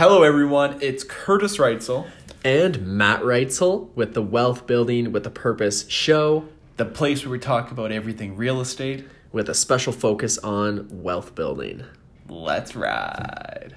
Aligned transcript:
Hello, 0.00 0.22
everyone. 0.22 0.78
It's 0.80 1.04
Kurtis 1.04 1.58
Reitzel, 1.58 2.08
and 2.42 2.86
Matt 2.86 3.20
Reitzel 3.20 3.94
with 3.94 4.14
the 4.14 4.22
Wealth 4.22 4.66
Building 4.66 5.12
with 5.12 5.26
a 5.26 5.30
Purpose 5.30 5.86
show 5.90 6.48
the 6.78 6.86
place 6.86 7.22
where 7.22 7.32
we 7.32 7.38
talk 7.38 7.70
about 7.70 7.92
everything 7.92 8.34
real 8.34 8.62
estate. 8.62 9.06
with 9.30 9.50
a 9.50 9.54
special 9.54 9.92
focus 9.92 10.38
on 10.38 10.88
wealth 10.90 11.34
building. 11.34 11.84
Let's 12.30 12.74
ride. 12.74 13.76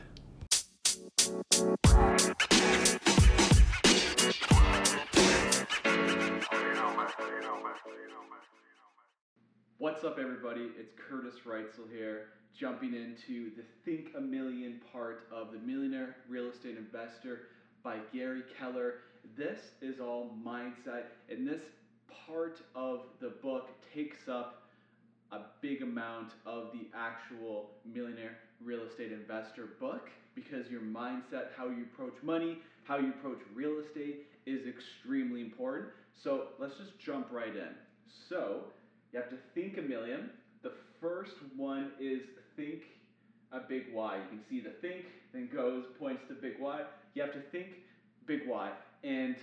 What's 10.03 10.17
up, 10.17 10.21
everybody? 10.21 10.69
It's 10.77 10.91
Kurtis 10.99 11.45
Reitzel 11.45 11.89
here, 11.89 12.25
jumping 12.53 12.93
into 12.93 13.55
the 13.55 13.63
Think 13.85 14.09
a 14.17 14.19
Million 14.19 14.81
part 14.91 15.29
of 15.31 15.53
The 15.53 15.59
Millionaire 15.59 16.17
Real 16.27 16.49
Estate 16.49 16.75
Investor 16.75 17.43
by 17.85 17.99
Gary 18.11 18.41
Keller. 18.59 18.95
This 19.37 19.59
is 19.81 20.01
all 20.01 20.35
mindset, 20.45 21.03
and 21.29 21.47
this 21.47 21.61
part 22.27 22.59
of 22.75 23.03
the 23.21 23.29
book 23.41 23.69
takes 23.93 24.27
up 24.27 24.63
a 25.31 25.39
big 25.61 25.81
amount 25.81 26.33
of 26.45 26.73
the 26.73 26.85
actual 26.93 27.69
Millionaire 27.85 28.35
Real 28.61 28.81
Estate 28.81 29.13
Investor 29.13 29.69
book 29.79 30.09
because 30.35 30.69
your 30.69 30.81
mindset, 30.81 31.53
how 31.55 31.69
you 31.69 31.85
approach 31.93 32.15
money, 32.21 32.57
how 32.83 32.97
you 32.97 33.11
approach 33.11 33.39
real 33.55 33.79
estate 33.79 34.25
is 34.45 34.67
extremely 34.67 35.39
important. 35.39 35.91
So 36.21 36.47
let's 36.59 36.75
just 36.75 36.99
jump 36.99 37.27
right 37.31 37.55
in. 37.55 37.73
So 38.27 38.65
you 39.13 39.19
have 39.19 39.29
to 39.29 39.37
think 39.53 39.77
a 39.77 39.81
million. 39.81 40.29
The 40.63 40.71
first 40.99 41.35
one 41.55 41.91
is 41.99 42.23
think 42.55 42.83
a 43.51 43.59
big 43.59 43.93
Y. 43.93 44.17
You 44.17 44.37
can 44.37 44.45
see 44.49 44.59
the 44.59 44.71
think, 44.81 45.05
then 45.33 45.49
goes, 45.53 45.85
points 45.99 46.23
to 46.29 46.33
big 46.33 46.59
Y. 46.59 46.81
You 47.13 47.21
have 47.21 47.33
to 47.33 47.41
think 47.51 47.67
big 48.25 48.41
Y. 48.47 48.71
And 49.03 49.35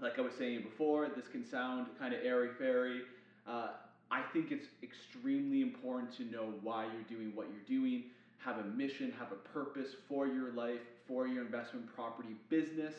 like 0.00 0.18
I 0.18 0.20
was 0.20 0.32
saying 0.38 0.62
before, 0.62 1.08
this 1.14 1.26
can 1.26 1.44
sound 1.44 1.88
kind 1.98 2.14
of 2.14 2.20
airy 2.24 2.50
fairy. 2.58 3.02
Uh, 3.46 3.68
I 4.10 4.22
think 4.32 4.52
it's 4.52 4.68
extremely 4.82 5.62
important 5.62 6.16
to 6.18 6.24
know 6.24 6.52
why 6.62 6.84
you're 6.84 7.18
doing 7.18 7.34
what 7.34 7.48
you're 7.48 7.80
doing, 7.80 8.04
have 8.38 8.58
a 8.58 8.64
mission, 8.64 9.12
have 9.18 9.32
a 9.32 9.48
purpose 9.48 9.88
for 10.08 10.28
your 10.28 10.52
life, 10.52 10.80
for 11.08 11.26
your 11.26 11.44
investment 11.44 11.92
property 11.94 12.36
business. 12.48 12.94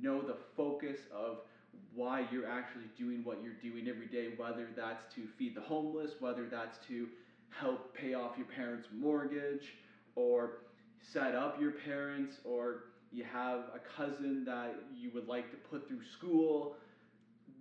Know 0.00 0.20
the 0.20 0.36
focus 0.56 0.98
of 1.12 1.38
why 1.94 2.26
you're 2.30 2.48
actually 2.48 2.90
doing 2.98 3.24
what 3.24 3.42
you're 3.42 3.52
doing 3.62 3.88
every 3.88 4.06
day, 4.06 4.34
whether 4.36 4.68
that's 4.76 5.14
to 5.14 5.26
feed 5.38 5.54
the 5.54 5.60
homeless, 5.60 6.12
whether 6.20 6.46
that's 6.46 6.78
to 6.88 7.08
help 7.50 7.94
pay 7.94 8.14
off 8.14 8.32
your 8.36 8.46
parents' 8.46 8.88
mortgage, 8.92 9.74
or 10.16 10.58
set 11.12 11.34
up 11.34 11.60
your 11.60 11.72
parents, 11.72 12.36
or 12.44 12.84
you 13.12 13.24
have 13.24 13.60
a 13.74 13.80
cousin 13.96 14.44
that 14.44 14.74
you 14.96 15.10
would 15.14 15.28
like 15.28 15.50
to 15.50 15.56
put 15.56 15.86
through 15.86 16.02
school. 16.18 16.74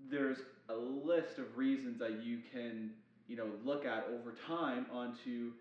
There's 0.10 0.40
a 0.70 0.76
list 0.76 1.38
of 1.38 1.56
reasons 1.56 2.00
that 2.00 2.24
you 2.24 2.40
can, 2.52 2.92
you 3.28 3.36
know, 3.36 3.48
look 3.64 3.86
at 3.86 4.06
over 4.12 4.34
time 4.48 4.88
onto, 4.92 5.52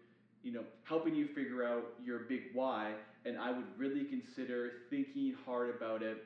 you 0.42 0.52
know, 0.52 0.64
helping 0.84 1.14
you 1.14 1.26
figure 1.26 1.64
out 1.64 1.84
your 2.02 2.20
big 2.20 2.42
why. 2.54 2.92
And 3.26 3.38
I 3.38 3.50
would 3.50 3.66
really 3.76 4.04
consider 4.04 4.70
thinking 4.88 5.34
hard 5.44 5.74
about 5.74 6.02
it 6.02 6.24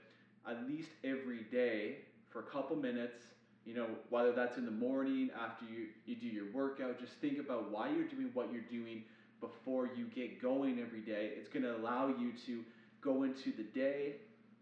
at 0.49 0.69
least 0.69 0.91
every 1.05 1.43
day 1.51 1.97
for 2.37 2.41
a 2.41 2.53
couple 2.53 2.77
minutes. 2.77 3.17
You 3.65 3.75
know, 3.75 3.87
whether 4.11 4.33
that's 4.33 4.59
in 4.59 4.67
the 4.67 4.71
morning 4.71 5.31
after 5.43 5.65
you, 5.65 5.87
you 6.05 6.15
do 6.15 6.27
your 6.27 6.53
workout, 6.53 7.01
just 7.01 7.15
think 7.15 7.39
about 7.39 7.71
why 7.71 7.89
you're 7.89 8.07
doing 8.07 8.31
what 8.35 8.53
you're 8.53 8.61
doing 8.61 9.03
before 9.41 9.89
you 9.97 10.05
get 10.15 10.41
going 10.41 10.79
every 10.79 11.01
day. 11.01 11.33
It's 11.37 11.49
going 11.49 11.65
to 11.65 11.75
allow 11.77 12.09
you 12.09 12.33
to 12.47 12.63
go 13.01 13.23
into 13.23 13.53
the 13.57 13.63
day, 13.63 14.17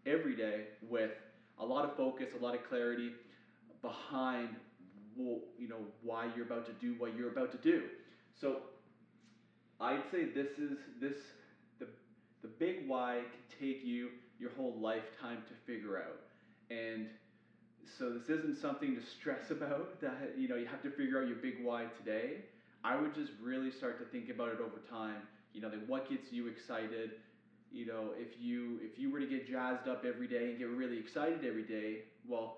every 0.05 0.35
day, 0.35 0.67
with 0.89 1.11
a 1.59 1.65
lot 1.65 1.85
of 1.85 1.95
focus, 1.95 2.29
a 2.39 2.43
lot 2.43 2.55
of 2.55 2.67
clarity 2.67 3.11
behind 3.81 4.55
what 5.15 5.41
you 5.59 5.67
know 5.67 5.79
why 6.01 6.27
you're 6.35 6.45
about 6.45 6.65
to 6.65 6.73
do 6.73 6.95
what 6.97 7.15
you're 7.15 7.29
about 7.29 7.51
to 7.51 7.57
do. 7.57 7.83
So 8.39 8.57
I'd 9.79 10.03
say 10.11 10.25
this 10.25 10.57
is 10.57 10.77
this 10.99 11.17
the 11.79 11.87
the 12.41 12.47
big 12.47 12.87
why 12.87 13.19
can 13.19 13.59
take 13.59 13.85
you 13.85 14.09
your 14.39 14.49
whole 14.51 14.75
lifetime 14.79 15.43
to 15.47 15.71
figure 15.71 15.97
out. 15.97 16.19
And 16.69 17.07
so 17.85 18.09
this 18.09 18.29
isn't 18.29 18.57
something 18.57 18.95
to 18.95 19.01
stress 19.01 19.49
about 19.51 19.99
that 20.01 20.33
you 20.37 20.47
know 20.47 20.55
you 20.55 20.65
have 20.65 20.81
to 20.81 20.89
figure 20.89 21.17
out 21.17 21.25
your 21.27 21.35
big 21.35 21.55
why 21.59 21.85
today. 21.97 22.41
I 22.83 22.95
would 22.95 23.13
just 23.13 23.31
really 23.41 23.71
start 23.71 23.97
to 23.99 24.05
think 24.05 24.29
about 24.29 24.51
it 24.51 24.59
over 24.59 24.79
time. 24.89 25.27
You 25.53 25.61
know, 25.61 25.69
like 25.69 25.81
what 25.87 26.05
gets 26.07 26.31
you 26.31 26.47
excited, 26.47 27.11
you 27.71 27.85
know, 27.85 28.13
if 28.15 28.39
you 28.39 28.79
if 28.81 28.97
you 28.97 29.09
were 29.09 29.19
to 29.19 29.25
get 29.25 29.45
jazzed 29.45 29.87
up 29.87 30.03
every 30.05 30.27
day 30.27 30.49
and 30.49 30.57
get 30.57 30.69
really 30.69 30.97
excited 30.97 31.43
every 31.43 31.63
day, 31.63 31.99
well, 32.27 32.53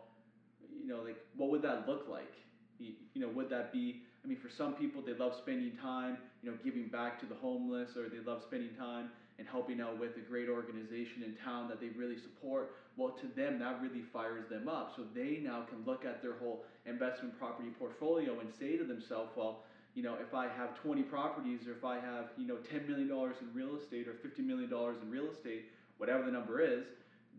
you 0.69 0.87
know, 0.87 1.01
like 1.01 1.17
what 1.35 1.49
would 1.49 1.61
that 1.61 1.87
look 1.87 2.07
like? 2.07 2.33
You, 2.79 2.93
you 3.13 3.21
know, 3.21 3.29
would 3.29 3.49
that 3.49 3.71
be? 3.71 3.97
I 4.23 4.27
mean, 4.27 4.37
for 4.37 4.49
some 4.49 4.73
people, 4.73 5.01
they 5.01 5.13
love 5.13 5.33
spending 5.35 5.71
time, 5.71 6.17
you 6.41 6.49
know, 6.49 6.57
giving 6.63 6.87
back 6.87 7.17
to 7.19 7.25
the 7.25 7.35
homeless, 7.35 7.95
or 7.95 8.09
they 8.09 8.19
love 8.19 8.41
spending 8.41 8.73
time 8.73 9.09
and 9.39 9.47
helping 9.47 9.79
out 9.79 9.99
with 9.99 10.17
a 10.17 10.19
great 10.19 10.49
organization 10.49 11.23
in 11.23 11.35
town 11.43 11.67
that 11.69 11.79
they 11.79 11.89
really 11.89 12.17
support. 12.17 12.75
Well, 12.95 13.11
to 13.21 13.27
them, 13.27 13.59
that 13.59 13.81
really 13.81 14.01
fires 14.01 14.49
them 14.49 14.67
up. 14.67 14.93
So 14.95 15.03
they 15.13 15.39
now 15.43 15.61
can 15.69 15.85
look 15.85 16.05
at 16.05 16.21
their 16.21 16.33
whole 16.33 16.63
investment 16.85 17.37
property 17.37 17.69
portfolio 17.77 18.39
and 18.39 18.49
say 18.51 18.77
to 18.77 18.83
themselves, 18.83 19.31
well, 19.35 19.63
you 19.93 20.03
know, 20.03 20.15
if 20.15 20.33
I 20.33 20.47
have 20.47 20.75
20 20.81 21.03
properties 21.03 21.67
or 21.67 21.71
if 21.71 21.83
I 21.83 21.95
have, 21.95 22.29
you 22.37 22.47
know, 22.47 22.57
$10 22.71 22.87
million 22.87 23.09
in 23.09 23.53
real 23.53 23.77
estate 23.77 24.07
or 24.07 24.13
$50 24.13 24.45
million 24.45 24.71
in 24.71 25.09
real 25.09 25.31
estate, 25.31 25.65
whatever 25.97 26.23
the 26.23 26.31
number 26.31 26.61
is, 26.61 26.85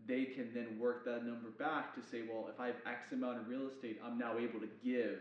they 0.07 0.25
can 0.25 0.49
then 0.53 0.77
work 0.79 1.05
that 1.05 1.25
number 1.25 1.49
back 1.51 1.93
to 1.95 2.01
say, 2.01 2.23
well, 2.29 2.49
if 2.53 2.59
I 2.59 2.67
have 2.67 2.77
X 2.85 3.11
amount 3.11 3.37
of 3.37 3.47
real 3.47 3.67
estate, 3.67 4.01
I'm 4.03 4.17
now 4.17 4.37
able 4.37 4.59
to 4.59 4.67
give 4.83 5.19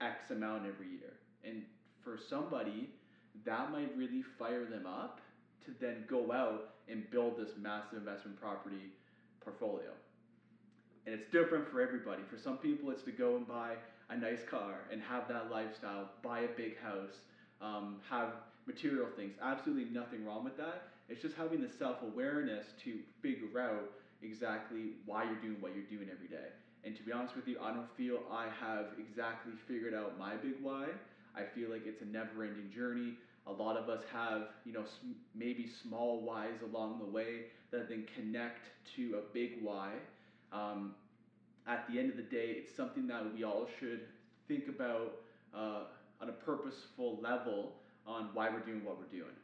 X 0.00 0.30
amount 0.30 0.66
every 0.66 0.88
year. 0.88 1.14
And 1.44 1.62
for 2.04 2.18
somebody, 2.28 2.90
that 3.44 3.72
might 3.72 3.96
really 3.96 4.22
fire 4.38 4.66
them 4.66 4.86
up 4.86 5.20
to 5.64 5.72
then 5.80 6.04
go 6.08 6.32
out 6.32 6.74
and 6.88 7.08
build 7.10 7.36
this 7.36 7.50
massive 7.60 7.98
investment 7.98 8.40
property 8.40 8.92
portfolio. 9.40 9.90
And 11.06 11.14
it's 11.14 11.26
different 11.30 11.68
for 11.68 11.80
everybody. 11.80 12.22
For 12.30 12.38
some 12.38 12.58
people, 12.58 12.90
it's 12.90 13.02
to 13.04 13.12
go 13.12 13.36
and 13.36 13.46
buy 13.46 13.74
a 14.10 14.16
nice 14.16 14.42
car 14.48 14.86
and 14.90 15.02
have 15.02 15.26
that 15.28 15.50
lifestyle, 15.50 16.10
buy 16.22 16.40
a 16.40 16.48
big 16.56 16.78
house, 16.78 17.16
um, 17.60 17.96
have 18.08 18.34
material 18.66 19.08
things. 19.16 19.34
Absolutely 19.42 19.92
nothing 19.92 20.24
wrong 20.24 20.44
with 20.44 20.56
that. 20.58 20.88
It's 21.08 21.20
just 21.20 21.34
having 21.34 21.60
the 21.60 21.68
self 21.68 21.96
awareness 22.02 22.66
to 22.84 22.98
figure 23.20 23.60
out 23.60 23.90
exactly 24.22 24.92
why 25.04 25.24
you're 25.24 25.40
doing 25.42 25.56
what 25.60 25.74
you're 25.74 25.84
doing 25.84 26.08
every 26.12 26.28
day. 26.28 26.48
And 26.84 26.96
to 26.96 27.02
be 27.02 27.12
honest 27.12 27.36
with 27.36 27.46
you, 27.46 27.58
I 27.62 27.72
don't 27.72 27.90
feel 27.96 28.20
I 28.30 28.46
have 28.60 28.86
exactly 28.98 29.52
figured 29.68 29.94
out 29.94 30.18
my 30.18 30.34
big 30.36 30.54
why. 30.60 30.86
I 31.34 31.42
feel 31.54 31.70
like 31.70 31.86
it's 31.86 32.02
a 32.02 32.06
never 32.06 32.44
ending 32.44 32.70
journey. 32.74 33.14
A 33.46 33.52
lot 33.52 33.76
of 33.76 33.88
us 33.88 34.02
have, 34.12 34.48
you 34.64 34.72
know, 34.72 34.84
maybe 35.34 35.68
small 35.82 36.20
whys 36.20 36.62
along 36.62 36.98
the 36.98 37.10
way 37.10 37.46
that 37.70 37.88
then 37.88 38.06
connect 38.14 38.68
to 38.96 39.16
a 39.18 39.32
big 39.32 39.62
why. 39.62 39.90
Um, 40.52 40.94
at 41.66 41.88
the 41.90 41.98
end 41.98 42.10
of 42.10 42.16
the 42.16 42.22
day, 42.22 42.56
it's 42.58 42.74
something 42.74 43.06
that 43.08 43.22
we 43.34 43.44
all 43.44 43.68
should 43.80 44.02
think 44.48 44.68
about 44.68 45.14
uh, 45.54 45.84
on 46.20 46.28
a 46.28 46.32
purposeful 46.32 47.18
level 47.20 47.72
on 48.06 48.28
why 48.32 48.48
we're 48.48 48.60
doing 48.60 48.84
what 48.84 48.98
we're 48.98 49.18
doing. 49.18 49.34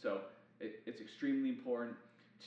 So 0.00 0.20
it, 0.60 0.80
it's 0.86 1.00
extremely 1.00 1.50
important 1.50 1.96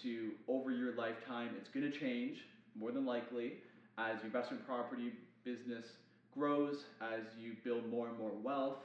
to, 0.03 0.31
over 0.47 0.71
your 0.71 0.95
lifetime, 0.95 1.49
it's 1.57 1.69
going 1.69 1.89
to 1.91 1.97
change 1.97 2.39
more 2.75 2.91
than 2.91 3.05
likely 3.05 3.53
as 3.97 4.17
your 4.17 4.25
investment 4.25 4.65
property 4.65 5.13
business 5.43 5.85
grows, 6.33 6.85
as 7.01 7.21
you 7.39 7.53
build 7.63 7.89
more 7.89 8.07
and 8.07 8.17
more 8.17 8.31
wealth, 8.43 8.77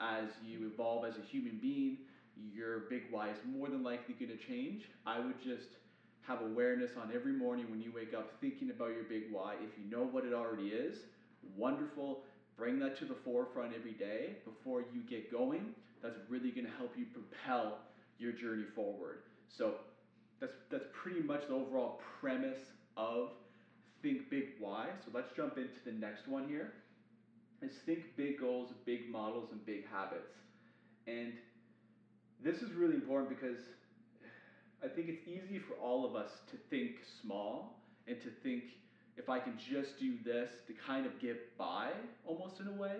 as 0.00 0.28
you 0.44 0.66
evolve 0.72 1.04
as 1.04 1.16
a 1.16 1.20
human 1.20 1.58
being, 1.60 1.98
your 2.52 2.80
big 2.90 3.02
why 3.10 3.28
is 3.28 3.36
more 3.46 3.68
than 3.68 3.82
likely 3.82 4.14
going 4.14 4.36
to 4.36 4.44
change. 4.44 4.88
I 5.06 5.18
would 5.18 5.40
just 5.42 5.68
have 6.26 6.40
awareness 6.42 6.92
on 7.00 7.10
every 7.14 7.32
morning 7.32 7.70
when 7.70 7.80
you 7.80 7.92
wake 7.94 8.14
up 8.14 8.32
thinking 8.40 8.70
about 8.70 8.90
your 8.94 9.04
big 9.04 9.24
why. 9.30 9.54
If 9.54 9.70
you 9.78 9.90
know 9.90 10.04
what 10.04 10.24
it 10.24 10.32
already 10.32 10.68
is, 10.68 10.98
wonderful. 11.56 12.24
Bring 12.56 12.78
that 12.80 12.98
to 12.98 13.04
the 13.04 13.14
forefront 13.24 13.72
every 13.74 13.92
day 13.92 14.36
before 14.44 14.82
you 14.92 15.00
get 15.08 15.30
going. 15.30 15.74
That's 16.02 16.18
really 16.28 16.50
going 16.50 16.66
to 16.66 16.72
help 16.78 16.94
you 16.96 17.06
propel 17.06 17.78
your 18.18 18.32
journey 18.32 18.64
forward. 18.74 19.18
So 19.48 19.74
that's 20.40 20.54
that's 20.70 20.84
pretty 20.92 21.22
much 21.22 21.48
the 21.48 21.54
overall 21.54 22.00
premise 22.20 22.72
of 22.96 23.30
Think 24.02 24.30
Big 24.30 24.44
Why. 24.58 24.86
So 25.04 25.10
let's 25.12 25.30
jump 25.34 25.58
into 25.58 25.80
the 25.84 25.92
next 25.92 26.28
one 26.28 26.48
here. 26.48 26.72
Is 27.62 27.72
think 27.84 28.16
big 28.16 28.40
goals, 28.40 28.70
big 28.86 29.10
models, 29.10 29.48
and 29.52 29.64
big 29.66 29.86
habits. 29.86 30.32
And 31.06 31.34
this 32.42 32.62
is 32.62 32.72
really 32.72 32.94
important 32.94 33.28
because 33.28 33.58
I 34.82 34.88
think 34.88 35.08
it's 35.08 35.28
easy 35.28 35.58
for 35.58 35.74
all 35.74 36.06
of 36.06 36.16
us 36.16 36.30
to 36.50 36.56
think 36.70 36.92
small 37.20 37.78
and 38.08 38.16
to 38.22 38.30
think 38.42 38.64
if 39.18 39.28
I 39.28 39.38
can 39.38 39.58
just 39.58 39.98
do 39.98 40.14
this 40.24 40.48
to 40.66 40.72
kind 40.86 41.04
of 41.04 41.20
get 41.20 41.56
by 41.58 41.90
almost 42.24 42.60
in 42.60 42.68
a 42.68 42.72
way. 42.72 42.96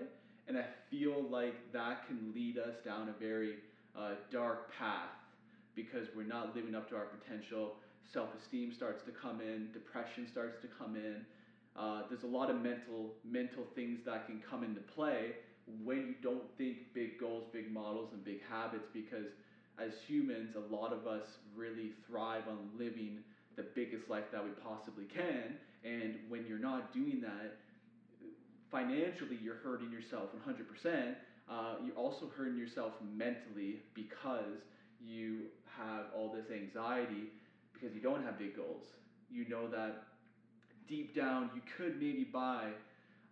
And 0.47 0.59
I 0.59 0.65
feel 0.91 1.23
like 1.31 1.55
that 1.73 2.07
can 2.07 2.33
lead 2.35 2.59
us 2.59 2.75
down 2.85 3.09
a 3.09 3.19
very 3.19 3.57
uh, 3.97 4.13
dark 4.31 4.73
path 4.79 5.09
because 5.75 6.09
we're 6.15 6.25
not 6.25 6.55
living 6.55 6.75
up 6.75 6.89
to 6.91 6.97
our 6.97 7.07
potential. 7.07 7.77
Self 8.13 8.29
esteem 8.39 8.73
starts 8.75 9.05
to 9.05 9.13
come 9.13 9.41
in, 9.41 9.71
depression 9.73 10.27
starts 10.31 10.61
to 10.63 10.69
come 10.69 10.97
in. 10.97 11.25
Uh, 11.79 12.03
there's 12.09 12.25
a 12.25 12.27
lot 12.27 12.51
of 12.51 12.61
mental 12.61 13.15
mental 13.25 13.65
things 13.75 14.01
that 14.05 14.27
can 14.27 14.43
come 14.49 14.65
into 14.65 14.81
play 14.81 15.33
when 15.85 15.99
you 15.99 16.15
don't 16.23 16.43
think 16.59 16.93
big 16.95 17.19
goals, 17.19 17.45
big 17.53 17.71
models, 17.71 18.09
and 18.13 18.25
big 18.25 18.41
habits 18.51 18.87
because 18.93 19.27
as 19.79 19.93
humans, 20.07 20.57
a 20.57 20.75
lot 20.75 20.93
of 20.93 21.07
us 21.07 21.39
really 21.55 21.93
thrive 22.07 22.43
on 22.49 22.59
living 22.79 23.19
the 23.57 23.63
biggest 23.75 24.09
life 24.11 24.25
that 24.33 24.45
we 24.45 24.51
possibly 24.51 25.05
can. 25.05 25.57
And 25.85 26.17
when 26.29 26.45
you're 26.47 26.59
not 26.59 26.93
doing 26.93 27.21
that, 27.23 27.57
financially, 28.71 29.39
you're 29.43 29.57
hurting 29.63 29.91
yourself 29.91 30.31
100%. 30.47 31.15
Uh, 31.49 31.75
you're 31.85 31.97
also 31.97 32.31
hurting 32.37 32.57
yourself 32.57 32.93
mentally 33.17 33.81
because 33.95 34.63
you 35.01 35.47
have 35.79 36.07
all 36.15 36.33
this 36.33 36.47
anxiety 36.51 37.33
because 37.73 37.95
you 37.95 38.01
don't 38.01 38.23
have 38.23 38.39
big 38.39 38.57
goals. 38.57 38.85
You 39.31 39.49
know 39.49 39.69
that 39.69 40.05
deep 40.91 41.15
down 41.15 41.49
you 41.55 41.63
could 41.77 41.95
maybe 42.03 42.25
buy 42.25 42.67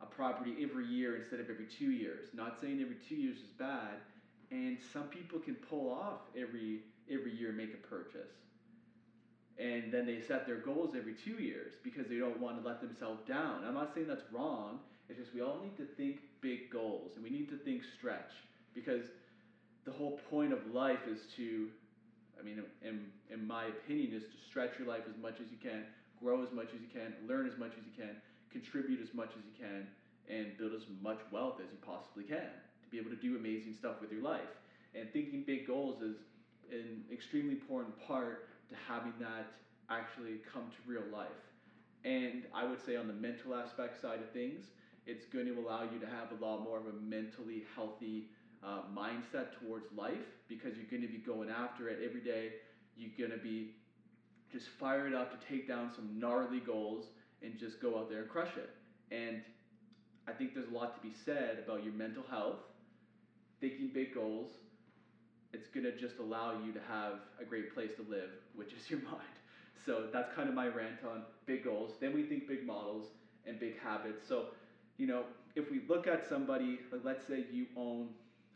a 0.01 0.07
property 0.07 0.55
every 0.63 0.87
year 0.87 1.17
instead 1.17 1.41
of 1.41 1.51
every 1.51 1.67
two 1.67 1.91
years. 1.91 2.29
Not 2.33 2.61
saying 2.61 2.81
every 2.81 2.97
two 3.09 3.17
years 3.17 3.39
is 3.39 3.51
bad, 3.59 3.99
and 4.51 4.79
some 4.93 5.05
people 5.05 5.41
can 5.41 5.57
pull 5.57 5.91
off 5.91 6.21
every 6.37 6.81
every 7.11 7.35
year 7.35 7.53
make 7.53 7.75
a 7.75 7.87
purchase. 7.89 8.31
And 9.59 9.93
then 9.93 10.07
they 10.07 10.21
set 10.21 10.47
their 10.47 10.59
goals 10.59 10.95
every 10.97 11.15
two 11.15 11.43
years 11.43 11.73
because 11.83 12.07
they 12.07 12.19
don't 12.19 12.39
want 12.39 12.63
to 12.63 12.69
let 12.69 12.81
themselves 12.81 13.27
down. 13.27 13.65
I'm 13.67 13.75
not 13.75 13.93
saying 13.93 14.07
that's 14.07 14.31
wrong. 14.33 14.79
It's 15.09 15.19
just 15.19 15.35
we 15.35 15.41
all 15.41 15.59
need 15.61 15.77
to 15.79 15.85
think 15.97 16.21
big 16.41 16.71
goals 16.71 17.13
and 17.17 17.25
we 17.25 17.31
need 17.31 17.49
to 17.49 17.57
think 17.57 17.83
stretch 17.99 18.31
because 18.75 19.07
the 19.85 19.91
whole 19.91 20.21
point 20.31 20.53
of 20.53 20.61
life 20.73 21.09
is 21.11 21.21
to, 21.37 21.69
I 22.39 22.45
mean, 22.45 22.63
in, 22.83 23.07
in 23.31 23.47
my 23.47 23.65
opinion, 23.65 24.13
is 24.13 24.23
to 24.23 24.39
stretch 24.49 24.79
your 24.79 24.87
life 24.87 25.03
as 25.09 25.21
much 25.21 25.41
as 25.41 25.51
you 25.51 25.57
can, 25.61 25.83
grow 26.23 26.43
as 26.43 26.53
much 26.53 26.69
as 26.75 26.81
you 26.81 26.89
can, 26.93 27.15
learn 27.27 27.47
as 27.47 27.59
much 27.59 27.73
as 27.79 27.85
you 27.85 27.95
can, 27.97 28.17
contribute 28.51 29.01
as 29.01 29.13
much 29.15 29.31
as 29.37 29.43
you 29.45 29.55
can, 29.59 29.87
and 30.29 30.57
build 30.59 30.73
as 30.75 30.83
much 31.03 31.19
wealth 31.31 31.61
as 31.61 31.71
you 31.71 31.79
possibly 31.85 32.25
can 32.25 32.51
to 32.83 32.89
be 32.91 32.99
able 32.99 33.11
to 33.11 33.17
do 33.17 33.37
amazing 33.37 33.75
stuff 33.75 34.01
with 34.01 34.13
your 34.13 34.23
life. 34.23 34.53
And 34.95 35.11
thinking 35.13 35.45
big 35.47 35.67
goals 35.67 36.03
is 36.03 36.17
an 36.71 37.05
extremely 37.13 37.53
important 37.53 37.95
part 38.07 38.49
to 38.69 38.75
having 38.89 39.15
that 39.21 39.47
actually 39.91 40.41
come 40.53 40.71
to 40.71 40.91
real 40.91 41.07
life. 41.13 41.29
And 42.05 42.45
I 42.55 42.65
would 42.65 42.85
say 42.85 42.97
on 42.97 43.07
the 43.07 43.15
mental 43.15 43.55
aspect 43.55 44.01
side 44.01 44.21
of 44.21 44.31
things, 44.31 44.65
it's 45.07 45.25
going 45.27 45.47
to 45.47 45.59
allow 45.59 45.83
you 45.83 45.99
to 45.99 46.07
have 46.07 46.39
a 46.39 46.45
lot 46.45 46.63
more 46.63 46.79
of 46.79 46.87
a 46.87 46.93
mentally 46.93 47.65
healthy 47.75 48.29
uh, 48.63 48.83
mindset 48.95 49.59
towards 49.61 49.87
life 49.97 50.27
because 50.49 50.77
you're 50.77 50.91
going 50.91 51.03
to 51.03 51.09
be 51.09 51.19
going 51.19 51.49
after 51.49 51.89
it 51.89 52.01
every 52.05 52.21
day. 52.21 52.53
You're 52.97 53.17
going 53.17 53.37
to 53.37 53.43
be 53.43 53.73
just 54.53 54.67
fired 54.81 55.15
up 55.15 55.39
to 55.39 55.47
take 55.47 55.69
down 55.69 55.91
some 55.95 56.19
gnarly 56.19 56.61
goals 56.61 57.07
and 57.43 57.59
just 57.59 57.81
go 57.81 57.99
out 57.99 58.11
there 58.11 58.23
and 58.23 58.31
crush 58.31 58.57
it. 58.57 58.71
And 59.15 59.43
I 60.27 60.33
think 60.33 60.55
there's 60.55 60.69
a 60.69 60.75
lot 60.75 60.95
to 61.01 61.07
be 61.07 61.15
said 61.25 61.63
about 61.65 61.85
your 61.85 61.93
mental 61.95 62.25
health, 62.31 62.59
thinking 63.61 63.91
big 63.93 64.15
goals. 64.15 64.51
It's 65.53 65.69
going 65.69 65.85
to 65.85 65.97
just 65.97 66.19
allow 66.19 66.61
you 66.65 66.73
to 66.73 66.81
have 66.89 67.21
a 67.41 67.45
great 67.45 67.75
place 67.75 67.91
to 67.97 68.03
live, 68.11 68.31
which 68.55 68.73
is 68.73 68.91
your 68.91 69.01
mind. 69.05 69.23
So 69.87 70.05
that's 70.13 70.35
kind 70.35 70.49
of 70.49 70.55
my 70.55 70.67
rant 70.67 70.99
on 71.05 71.23
big 71.47 71.65
goals. 71.65 71.93
Then 72.01 72.15
we 72.15 72.25
think 72.25 72.47
big 72.47 72.67
models 72.67 73.07
and 73.47 73.59
big 73.59 73.79
habits. 73.81 74.27
So, 74.29 74.47
you 74.99 75.07
know, 75.07 75.23
if 75.57 75.71
we 75.71 75.81
look 75.89 76.07
at 76.07 76.29
somebody, 76.29 76.81
like 76.93 77.01
let's 77.05 77.27
say 77.27 77.45
you 77.51 77.67
own, 77.77 78.09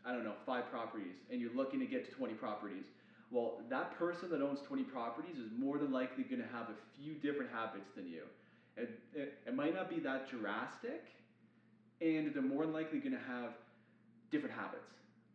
I 0.05 0.11
don't 0.11 0.23
know, 0.23 0.35
five 0.45 0.69
properties 0.69 1.15
and 1.31 1.41
you're 1.41 1.55
looking 1.55 1.79
to 1.79 1.85
get 1.85 2.07
to 2.09 2.15
20 2.15 2.33
properties. 2.35 2.85
Well, 3.33 3.57
that 3.71 3.97
person 3.97 4.29
that 4.29 4.41
owns 4.41 4.59
20 4.67 4.83
properties 4.83 5.37
is 5.37 5.49
more 5.57 5.79
than 5.79 5.91
likely 5.91 6.23
going 6.23 6.41
to 6.41 6.47
have 6.53 6.69
a 6.69 6.77
few 7.01 7.15
different 7.15 7.51
habits 7.51 7.89
than 7.95 8.07
you. 8.07 8.21
And 8.77 8.87
it, 9.15 9.33
it 9.47 9.55
might 9.55 9.73
not 9.73 9.89
be 9.89 9.99
that 10.01 10.29
drastic, 10.29 11.01
and 11.99 12.31
they're 12.33 12.43
more 12.43 12.63
than 12.63 12.73
likely 12.73 12.99
going 12.99 13.17
to 13.17 13.25
have 13.27 13.57
different 14.29 14.53
habits. 14.53 14.85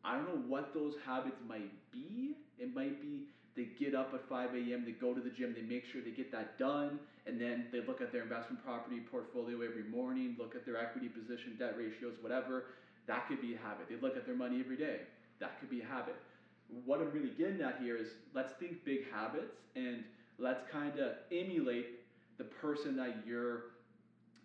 I 0.05 0.15
don't 0.15 0.29
know 0.29 0.43
what 0.47 0.73
those 0.73 0.95
habits 1.05 1.39
might 1.49 1.73
be. 1.91 2.37
It 2.61 2.73
might 2.73 3.03
be 3.03 3.27
they 3.57 3.67
get 3.83 3.97
up 3.97 4.15
at 4.15 4.29
5 4.29 4.55
a.m., 4.55 4.85
they 4.87 4.93
go 4.93 5.13
to 5.13 5.21
the 5.21 5.31
gym, 5.31 5.53
they 5.53 5.67
make 5.67 5.85
sure 5.85 6.01
they 6.01 6.13
get 6.15 6.31
that 6.31 6.57
done, 6.57 7.01
and 7.27 7.41
then 7.41 7.67
they 7.73 7.81
look 7.81 8.01
at 8.01 8.13
their 8.13 8.23
investment 8.23 8.65
property 8.65 9.01
portfolio 9.11 9.63
every 9.63 9.83
morning, 9.91 10.37
look 10.39 10.55
at 10.55 10.65
their 10.65 10.79
equity 10.79 11.09
position, 11.09 11.57
debt 11.59 11.75
ratios, 11.77 12.15
whatever. 12.21 12.67
That 13.09 13.27
could 13.27 13.43
be 13.43 13.55
a 13.55 13.59
habit. 13.59 13.89
They 13.89 13.97
look 13.97 14.17
at 14.17 14.25
their 14.25 14.37
money 14.37 14.61
every 14.61 14.77
day. 14.77 15.01
That 15.41 15.59
could 15.59 15.71
be 15.71 15.81
a 15.81 15.85
habit. 15.85 16.15
What 16.85 17.01
I'm 17.01 17.11
really 17.11 17.31
getting 17.31 17.61
at 17.63 17.79
here 17.81 17.97
is 17.97 18.09
let's 18.35 18.53
think 18.55 18.85
big 18.85 19.11
habits 19.13 19.57
and 19.75 20.05
let's 20.39 20.63
kind 20.71 20.99
of 20.99 21.13
emulate 21.33 22.01
the 22.37 22.45
person 22.45 22.97
that 22.97 23.17
you're 23.27 23.63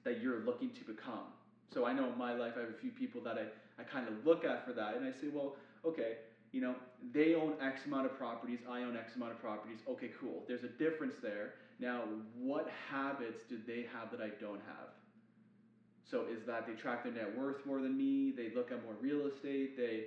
that 0.03 0.21
you're 0.21 0.39
looking 0.41 0.69
to 0.71 0.83
become. 0.83 1.31
So 1.73 1.85
I 1.85 1.93
know 1.93 2.11
in 2.11 2.17
my 2.17 2.33
life 2.33 2.53
I 2.57 2.61
have 2.61 2.69
a 2.69 2.79
few 2.79 2.91
people 2.91 3.21
that 3.21 3.37
I, 3.37 3.81
I 3.81 3.85
kind 3.85 4.07
of 4.07 4.25
look 4.25 4.43
at 4.43 4.65
for 4.65 4.73
that 4.73 4.95
and 4.95 5.05
I 5.05 5.11
say, 5.11 5.27
well, 5.33 5.55
okay, 5.85 6.17
you 6.51 6.61
know, 6.61 6.75
they 7.13 7.35
own 7.35 7.53
X 7.61 7.85
amount 7.85 8.05
of 8.05 8.17
properties, 8.17 8.59
I 8.69 8.83
own 8.83 8.97
X 8.97 9.15
amount 9.15 9.31
of 9.31 9.41
properties. 9.41 9.79
Okay, 9.89 10.11
cool. 10.19 10.43
There's 10.47 10.63
a 10.63 10.67
difference 10.67 11.15
there. 11.21 11.53
Now, 11.79 12.03
what 12.37 12.69
habits 12.91 13.39
do 13.49 13.57
they 13.65 13.87
have 13.93 14.11
that 14.11 14.21
I 14.21 14.29
don't 14.39 14.61
have? 14.67 14.89
So 16.09 16.25
is 16.31 16.45
that 16.45 16.67
they 16.67 16.73
track 16.73 17.03
their 17.03 17.13
net 17.13 17.37
worth 17.37 17.65
more 17.65 17.81
than 17.81 17.97
me, 17.97 18.31
they 18.35 18.53
look 18.53 18.71
at 18.71 18.83
more 18.83 18.93
real 19.01 19.27
estate, 19.27 19.75
they 19.75 20.05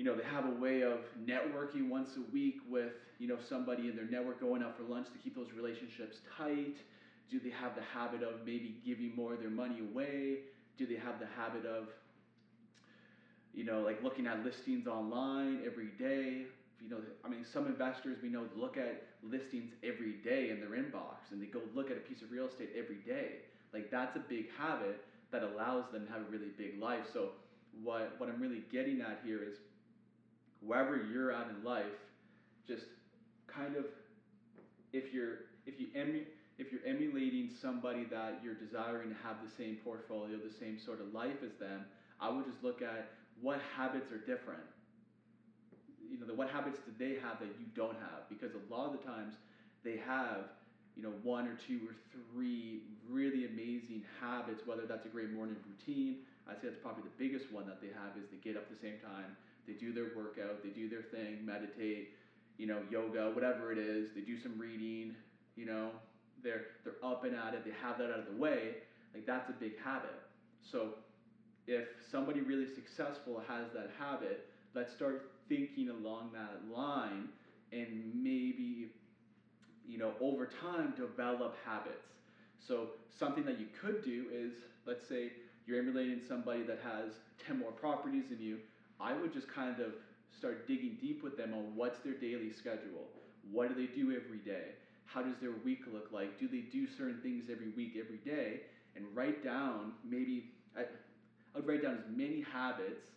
you 0.00 0.06
know, 0.06 0.16
they 0.16 0.24
have 0.24 0.46
a 0.46 0.50
way 0.50 0.82
of 0.82 1.00
networking 1.22 1.90
once 1.90 2.16
a 2.16 2.22
week 2.32 2.56
with, 2.66 2.94
you 3.18 3.28
know, 3.28 3.38
somebody 3.38 3.88
in 3.88 3.94
their 3.94 4.06
network 4.06 4.40
going 4.40 4.62
out 4.62 4.74
for 4.74 4.82
lunch 4.82 5.12
to 5.12 5.18
keep 5.18 5.34
those 5.34 5.52
relationships 5.52 6.22
tight. 6.38 6.76
Do 7.28 7.38
they 7.38 7.50
have 7.50 7.74
the 7.74 7.82
habit 7.82 8.22
of 8.22 8.36
maybe 8.46 8.74
giving 8.82 9.14
more 9.14 9.34
of 9.34 9.40
their 9.40 9.50
money 9.50 9.80
away? 9.80 10.40
Do 10.78 10.86
they 10.86 10.96
have 10.96 11.18
the 11.18 11.26
habit 11.26 11.66
of 11.66 11.90
you 13.52 13.64
know, 13.64 13.82
like 13.82 14.02
looking 14.02 14.26
at 14.26 14.42
listings 14.42 14.86
online 14.86 15.60
every 15.64 15.90
day. 15.98 16.46
You 16.80 16.88
know, 16.88 17.02
I 17.24 17.28
mean, 17.28 17.44
some 17.44 17.66
investors 17.66 18.18
we 18.22 18.28
know 18.28 18.48
look 18.54 18.76
at 18.76 19.02
listings 19.22 19.74
every 19.82 20.14
day 20.14 20.50
in 20.50 20.60
their 20.60 20.70
inbox, 20.70 21.30
and 21.30 21.42
they 21.42 21.46
go 21.46 21.62
look 21.74 21.90
at 21.90 21.96
a 21.96 22.00
piece 22.00 22.22
of 22.22 22.30
real 22.30 22.46
estate 22.46 22.70
every 22.74 22.98
day. 22.98 23.42
Like 23.72 23.90
that's 23.90 24.16
a 24.16 24.20
big 24.20 24.46
habit 24.56 24.98
that 25.30 25.42
allows 25.42 25.88
them 25.90 26.06
to 26.06 26.12
have 26.12 26.22
a 26.22 26.24
really 26.24 26.50
big 26.56 26.74
life. 26.78 27.04
So, 27.12 27.32
what 27.82 28.14
what 28.18 28.28
I'm 28.28 28.40
really 28.40 28.62
getting 28.70 29.00
at 29.00 29.18
here 29.22 29.42
is, 29.42 29.60
wherever 30.64 30.96
you're 30.96 31.32
at 31.32 31.48
in 31.48 31.64
life, 31.64 31.84
just 32.66 32.84
kind 33.46 33.76
of, 33.76 33.84
if 34.92 35.12
you're 35.12 35.50
if 35.66 35.78
you 35.78 35.88
emu- 35.94 36.26
if 36.58 36.72
you're 36.72 36.84
emulating 36.86 37.50
somebody 37.60 38.04
that 38.04 38.40
you're 38.44 38.54
desiring 38.54 39.08
to 39.08 39.16
have 39.22 39.36
the 39.42 39.50
same 39.50 39.76
portfolio, 39.84 40.36
the 40.36 40.52
same 40.52 40.78
sort 40.78 41.00
of 41.00 41.12
life 41.14 41.42
as 41.44 41.54
them, 41.58 41.84
I 42.20 42.28
would 42.28 42.44
just 42.44 42.62
look 42.62 42.82
at 42.82 43.08
what 43.40 43.60
habits 43.76 44.12
are 44.12 44.18
different. 44.18 44.60
You 46.10 46.20
know, 46.20 46.26
the, 46.26 46.34
what 46.34 46.50
habits 46.50 46.78
do 46.84 46.92
they 46.98 47.20
have 47.20 47.38
that 47.40 47.48
you 47.58 47.66
don't 47.74 47.96
have? 47.96 48.28
Because 48.28 48.52
a 48.52 48.74
lot 48.74 48.92
of 48.92 49.00
the 49.00 49.06
times 49.06 49.34
they 49.84 49.96
have, 49.96 50.52
you 50.96 51.02
know, 51.02 51.12
one 51.22 51.46
or 51.48 51.56
two 51.66 51.80
or 51.88 51.94
three 52.12 52.82
really 53.08 53.46
amazing 53.46 54.02
habits, 54.20 54.62
whether 54.66 54.84
that's 54.84 55.06
a 55.06 55.08
great 55.08 55.30
morning 55.32 55.56
routine. 55.64 56.18
I'd 56.48 56.60
say 56.60 56.68
that's 56.68 56.82
probably 56.82 57.04
the 57.04 57.16
biggest 57.16 57.52
one 57.52 57.66
that 57.66 57.80
they 57.80 57.88
have 57.88 58.18
is 58.18 58.28
they 58.28 58.42
get 58.42 58.56
up 58.58 58.68
the 58.68 58.76
same 58.76 58.98
time, 59.00 59.36
they 59.66 59.74
do 59.74 59.92
their 59.92 60.10
workout, 60.16 60.62
they 60.62 60.70
do 60.70 60.88
their 60.88 61.02
thing, 61.02 61.44
meditate, 61.44 62.10
you 62.56 62.66
know, 62.66 62.78
yoga, 62.90 63.30
whatever 63.34 63.72
it 63.72 63.78
is, 63.78 64.10
they 64.14 64.20
do 64.20 64.36
some 64.38 64.58
reading, 64.58 65.14
you 65.56 65.66
know, 65.66 65.90
they're 66.42 66.66
they're 66.84 67.02
up 67.04 67.24
and 67.24 67.34
at 67.34 67.54
it, 67.54 67.64
they 67.64 67.72
have 67.82 67.98
that 67.98 68.10
out 68.10 68.20
of 68.20 68.26
the 68.26 68.40
way, 68.40 68.76
like 69.14 69.26
that's 69.26 69.48
a 69.48 69.52
big 69.52 69.78
habit. 69.82 70.18
So 70.62 70.94
if 71.66 71.86
somebody 72.10 72.40
really 72.40 72.66
successful 72.66 73.42
has 73.48 73.66
that 73.74 73.90
habit, 73.98 74.46
let's 74.74 74.92
start 74.92 75.30
thinking 75.48 75.90
along 75.90 76.30
that 76.32 76.60
line 76.74 77.28
and 77.72 78.12
maybe 78.14 78.88
you 79.86 79.98
know 79.98 80.12
over 80.20 80.46
time 80.46 80.94
develop 80.96 81.56
habits. 81.64 82.08
So 82.58 82.88
something 83.18 83.44
that 83.44 83.58
you 83.58 83.66
could 83.80 84.04
do 84.04 84.26
is 84.32 84.52
let's 84.86 85.06
say 85.08 85.32
you're 85.66 85.78
emulating 85.78 86.20
somebody 86.26 86.62
that 86.64 86.80
has 86.82 87.12
10 87.46 87.58
more 87.58 87.72
properties 87.72 88.24
than 88.28 88.40
you, 88.40 88.58
I 89.00 89.14
would 89.14 89.32
just 89.32 89.48
kind 89.48 89.80
of 89.80 89.92
start 90.36 90.66
digging 90.66 90.96
deep 91.00 91.22
with 91.22 91.36
them 91.36 91.52
on 91.54 91.74
what's 91.74 91.98
their 92.00 92.14
daily 92.14 92.52
schedule. 92.52 93.08
What 93.50 93.68
do 93.68 93.74
they 93.74 93.92
do 93.92 94.12
every 94.12 94.38
day? 94.38 94.72
How 95.06 95.22
does 95.22 95.36
their 95.40 95.52
week 95.64 95.80
look 95.92 96.10
like? 96.12 96.38
Do 96.38 96.46
they 96.46 96.60
do 96.60 96.86
certain 96.86 97.20
things 97.22 97.46
every 97.50 97.70
week, 97.70 97.96
every 97.98 98.18
day? 98.18 98.60
And 98.94 99.04
write 99.14 99.42
down 99.42 99.92
maybe 100.08 100.50
I 100.76 100.84
would 101.54 101.66
write 101.66 101.82
down 101.82 101.94
as 101.94 102.04
many 102.16 102.42
habits 102.42 103.08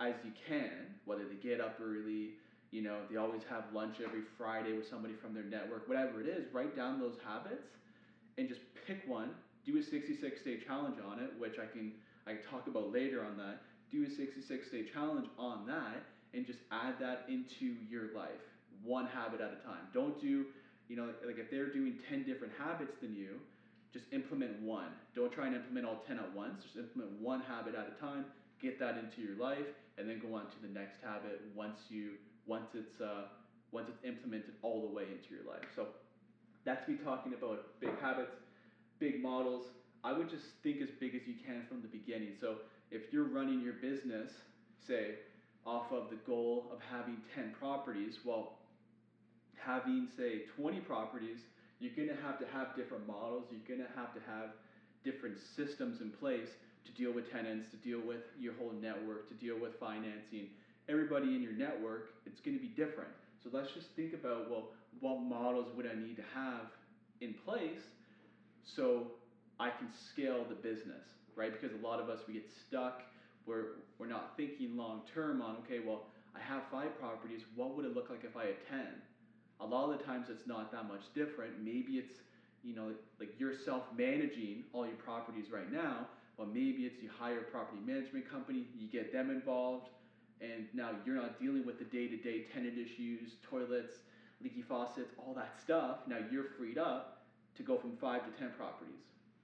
as 0.00 0.14
you 0.24 0.32
can, 0.48 0.70
whether 1.04 1.24
they 1.24 1.36
get 1.36 1.60
up 1.60 1.78
early, 1.80 2.30
you 2.72 2.82
know, 2.82 2.98
they 3.08 3.16
always 3.16 3.42
have 3.48 3.64
lunch 3.72 3.96
every 4.04 4.22
Friday 4.36 4.72
with 4.76 4.88
somebody 4.88 5.14
from 5.14 5.32
their 5.34 5.44
network, 5.44 5.88
whatever 5.88 6.20
it 6.20 6.26
is, 6.26 6.52
write 6.52 6.74
down 6.74 6.98
those 6.98 7.16
habits 7.24 7.68
and 8.36 8.48
just 8.48 8.60
pick 8.86 9.02
one, 9.06 9.30
do 9.64 9.78
a 9.78 9.82
66 9.82 10.42
day 10.42 10.58
challenge 10.58 10.96
on 11.06 11.20
it, 11.20 11.30
which 11.38 11.58
I 11.58 11.66
can 11.66 11.92
I 12.26 12.32
can 12.32 12.42
talk 12.42 12.66
about 12.66 12.90
later 12.92 13.24
on 13.24 13.36
that. 13.36 13.60
Do 13.94 14.04
a 14.04 14.10
66 14.10 14.70
day 14.70 14.84
challenge 14.92 15.28
on 15.38 15.66
that 15.68 16.04
and 16.34 16.46
just 16.46 16.60
add 16.72 16.98
that 17.00 17.26
into 17.28 17.76
your 17.88 18.12
life. 18.14 18.42
one 18.82 19.06
habit 19.06 19.40
at 19.40 19.52
a 19.52 19.64
time. 19.66 19.88
Don't 19.94 20.20
do, 20.20 20.46
you 20.88 20.96
know, 20.96 21.14
like 21.26 21.38
if 21.38 21.50
they're 21.50 21.72
doing 21.72 21.98
10 22.10 22.24
different 22.24 22.52
habits 22.58 22.96
than 23.00 23.14
you, 23.14 23.40
just 23.92 24.06
implement 24.12 24.60
one. 24.60 24.90
Don't 25.14 25.32
try 25.32 25.46
and 25.46 25.54
implement 25.56 25.86
all 25.86 26.02
10 26.06 26.18
at 26.18 26.34
once. 26.34 26.62
Just 26.62 26.76
implement 26.76 27.12
one 27.20 27.40
habit 27.42 27.74
at 27.74 27.88
a 27.88 28.00
time. 28.00 28.26
Get 28.60 28.78
that 28.80 28.98
into 28.98 29.22
your 29.22 29.36
life, 29.36 29.68
and 29.98 30.08
then 30.08 30.18
go 30.20 30.34
on 30.34 30.46
to 30.50 30.60
the 30.62 30.68
next 30.68 30.98
habit 31.02 31.40
once 31.54 31.78
you 31.88 32.18
once 32.46 32.74
it's 32.74 33.00
uh, 33.00 33.24
once 33.72 33.88
it's 33.88 34.04
implemented 34.04 34.54
all 34.62 34.82
the 34.82 34.88
way 34.88 35.04
into 35.12 35.34
your 35.34 35.44
life. 35.44 35.68
So 35.74 35.88
that's 36.64 36.86
me 36.88 36.96
talking 36.96 37.34
about 37.34 37.60
big 37.80 37.98
habits, 38.00 38.34
big 38.98 39.22
models. 39.22 39.64
I 40.04 40.12
would 40.12 40.28
just 40.28 40.46
think 40.62 40.82
as 40.82 40.90
big 41.00 41.14
as 41.14 41.26
you 41.26 41.34
can 41.44 41.64
from 41.68 41.82
the 41.82 41.88
beginning. 41.88 42.34
So 42.40 42.56
if 42.90 43.12
you're 43.12 43.28
running 43.28 43.60
your 43.60 43.74
business, 43.74 44.30
say, 44.86 45.16
off 45.66 45.92
of 45.92 46.10
the 46.10 46.16
goal 46.26 46.66
of 46.72 46.78
having 46.90 47.16
10 47.34 47.54
properties, 47.58 48.18
well, 48.24 48.58
having, 49.56 50.08
say, 50.16 50.42
20 50.56 50.80
properties, 50.80 51.38
you're 51.80 51.94
going 51.94 52.08
to 52.08 52.22
have 52.22 52.38
to 52.38 52.46
have 52.46 52.76
different 52.76 53.06
models. 53.06 53.44
You're 53.50 53.76
going 53.76 53.86
to 53.86 53.98
have 53.98 54.14
to 54.14 54.20
have 54.30 54.50
different 55.04 55.36
systems 55.56 56.00
in 56.00 56.10
place 56.10 56.48
to 56.84 56.92
deal 56.92 57.12
with 57.12 57.30
tenants, 57.30 57.70
to 57.70 57.76
deal 57.76 58.00
with 58.06 58.22
your 58.38 58.54
whole 58.54 58.72
network, 58.72 59.28
to 59.28 59.34
deal 59.34 59.58
with 59.58 59.78
financing. 59.80 60.48
Everybody 60.88 61.34
in 61.34 61.42
your 61.42 61.52
network, 61.52 62.10
it's 62.26 62.40
going 62.40 62.56
to 62.56 62.62
be 62.62 62.68
different. 62.68 63.10
So 63.42 63.50
let's 63.52 63.72
just 63.72 63.88
think 63.96 64.14
about 64.14 64.50
well, 64.50 64.68
what 65.00 65.20
models 65.20 65.68
would 65.76 65.86
I 65.86 65.94
need 65.94 66.16
to 66.16 66.24
have 66.34 66.72
in 67.20 67.34
place 67.44 67.84
so 68.64 69.08
I 69.60 69.70
can 69.70 69.88
scale 70.12 70.44
the 70.48 70.54
business, 70.54 71.04
right? 71.36 71.52
Because 71.52 71.76
a 71.78 71.86
lot 71.86 72.00
of 72.00 72.08
us 72.08 72.20
we 72.26 72.34
get 72.34 72.48
stuck. 72.66 73.02
We're 73.46 73.76
we're 73.98 74.06
not 74.06 74.36
thinking 74.36 74.76
long 74.76 75.02
term 75.12 75.42
on 75.42 75.56
okay, 75.64 75.80
well, 75.84 76.06
I 76.34 76.40
have 76.40 76.62
five 76.70 76.98
properties. 76.98 77.42
What 77.54 77.76
would 77.76 77.84
it 77.84 77.94
look 77.94 78.10
like 78.10 78.24
if 78.24 78.36
I 78.36 78.46
had 78.46 78.66
ten? 78.68 78.88
A 79.60 79.66
lot 79.66 79.90
of 79.90 79.98
the 79.98 80.04
times 80.04 80.28
it's 80.30 80.46
not 80.46 80.72
that 80.72 80.88
much 80.88 81.02
different. 81.14 81.62
Maybe 81.62 81.94
it's 81.94 82.20
you 82.62 82.74
know 82.74 82.86
like, 82.86 82.96
like 83.20 83.30
you're 83.38 83.54
self 83.54 83.84
managing 83.96 84.64
all 84.72 84.86
your 84.86 84.96
properties 84.96 85.46
right 85.52 85.70
now, 85.72 86.06
but 86.38 86.48
maybe 86.48 86.84
it's 86.84 87.02
you 87.02 87.10
hire 87.18 87.38
a 87.38 87.42
property 87.42 87.80
management 87.84 88.30
company, 88.30 88.66
you 88.78 88.88
get 88.88 89.12
them 89.12 89.30
involved, 89.30 89.88
and 90.40 90.66
now 90.74 90.90
you're 91.04 91.16
not 91.16 91.40
dealing 91.40 91.64
with 91.64 91.78
the 91.78 91.84
day 91.84 92.08
to 92.08 92.16
day 92.16 92.46
tenant 92.52 92.74
issues, 92.78 93.34
toilets, 93.48 93.94
leaky 94.42 94.62
faucets, 94.62 95.12
all 95.18 95.34
that 95.34 95.54
stuff. 95.62 95.98
Now 96.06 96.18
you're 96.30 96.44
freed 96.58 96.78
up 96.78 97.24
to 97.56 97.62
go 97.62 97.78
from 97.78 97.96
five 97.96 98.22
to 98.24 98.38
10 98.38 98.50
properties. 98.58 99.00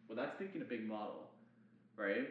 Well, 0.09 0.17
that's 0.17 0.37
thinking 0.39 0.63
a 0.63 0.65
big 0.65 0.87
model, 0.87 1.30
right? 2.01 2.29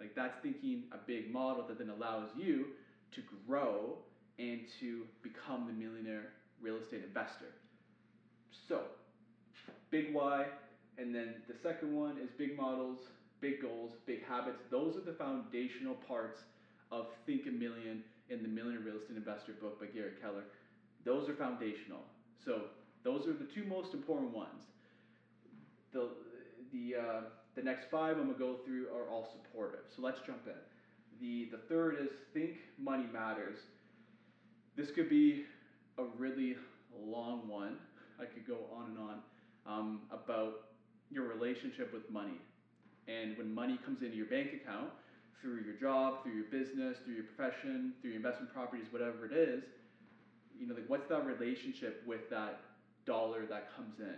Like 0.00 0.14
that's 0.14 0.34
thinking 0.42 0.84
a 0.92 0.98
big 1.06 1.32
model 1.32 1.64
that 1.68 1.78
then 1.78 1.90
allows 1.90 2.28
you 2.36 2.66
to 3.12 3.22
grow 3.46 3.98
and 4.38 4.60
to 4.80 5.02
become 5.22 5.66
the 5.66 5.72
millionaire 5.72 6.32
real 6.60 6.76
estate 6.76 7.02
investor. 7.06 7.52
So, 8.68 8.80
big 9.90 10.12
why, 10.12 10.46
and 10.98 11.14
then 11.14 11.34
the 11.46 11.54
second 11.62 11.94
one 11.94 12.18
is 12.18 12.30
big 12.36 12.56
models, 12.56 12.98
big 13.40 13.62
goals, 13.62 13.92
big 14.06 14.24
habits. 14.26 14.58
Those 14.70 14.96
are 14.96 15.04
the 15.04 15.16
foundational 15.16 15.94
parts 15.94 16.40
of 16.90 17.06
Think 17.26 17.46
a 17.46 17.50
Million 17.50 18.02
in 18.30 18.42
the 18.42 18.48
Millionaire 18.48 18.80
Real 18.80 18.96
Estate 18.96 19.16
Investor 19.16 19.52
book 19.60 19.78
by 19.78 19.86
Gary 19.86 20.12
Keller. 20.20 20.44
Those 21.04 21.28
are 21.28 21.34
foundational. 21.34 22.00
So 22.44 22.62
those 23.04 23.26
are 23.26 23.32
the 23.32 23.46
two 23.54 23.64
most 23.64 23.92
important 23.92 24.34
ones. 24.34 24.62
The 25.92 26.08
the 26.72 26.96
uh, 26.96 27.20
the 27.54 27.62
next 27.62 27.86
five 27.90 28.16
I'm 28.16 28.26
gonna 28.26 28.38
go 28.38 28.56
through 28.64 28.86
are 28.88 29.08
all 29.10 29.28
supportive. 29.32 29.84
So 29.94 30.02
let's 30.02 30.20
jump 30.26 30.46
in. 30.46 30.52
The 31.20 31.48
the 31.50 31.62
third 31.68 31.96
is 32.00 32.10
think 32.32 32.56
money 32.78 33.06
matters. 33.12 33.58
This 34.76 34.90
could 34.90 35.08
be 35.08 35.44
a 35.98 36.04
really 36.18 36.56
long 37.06 37.48
one. 37.48 37.76
I 38.20 38.24
could 38.24 38.46
go 38.46 38.58
on 38.74 38.86
and 38.90 38.98
on 38.98 39.18
um, 39.66 40.00
about 40.10 40.54
your 41.10 41.28
relationship 41.28 41.92
with 41.92 42.10
money. 42.10 42.40
And 43.06 43.36
when 43.36 43.54
money 43.54 43.78
comes 43.84 44.02
into 44.02 44.16
your 44.16 44.26
bank 44.26 44.50
account 44.52 44.90
through 45.40 45.60
your 45.60 45.74
job, 45.74 46.22
through 46.22 46.32
your 46.32 46.50
business, 46.50 46.98
through 47.04 47.14
your 47.14 47.24
profession, 47.24 47.92
through 48.00 48.10
your 48.10 48.16
investment 48.16 48.52
properties, 48.52 48.86
whatever 48.90 49.26
it 49.26 49.32
is, 49.32 49.62
you 50.58 50.66
know, 50.66 50.74
like 50.74 50.88
what's 50.88 51.06
that 51.08 51.24
relationship 51.24 52.02
with 52.06 52.28
that 52.30 52.60
dollar 53.06 53.46
that 53.46 53.68
comes 53.76 54.00
in? 54.00 54.16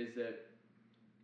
Is 0.00 0.16
it 0.16 0.46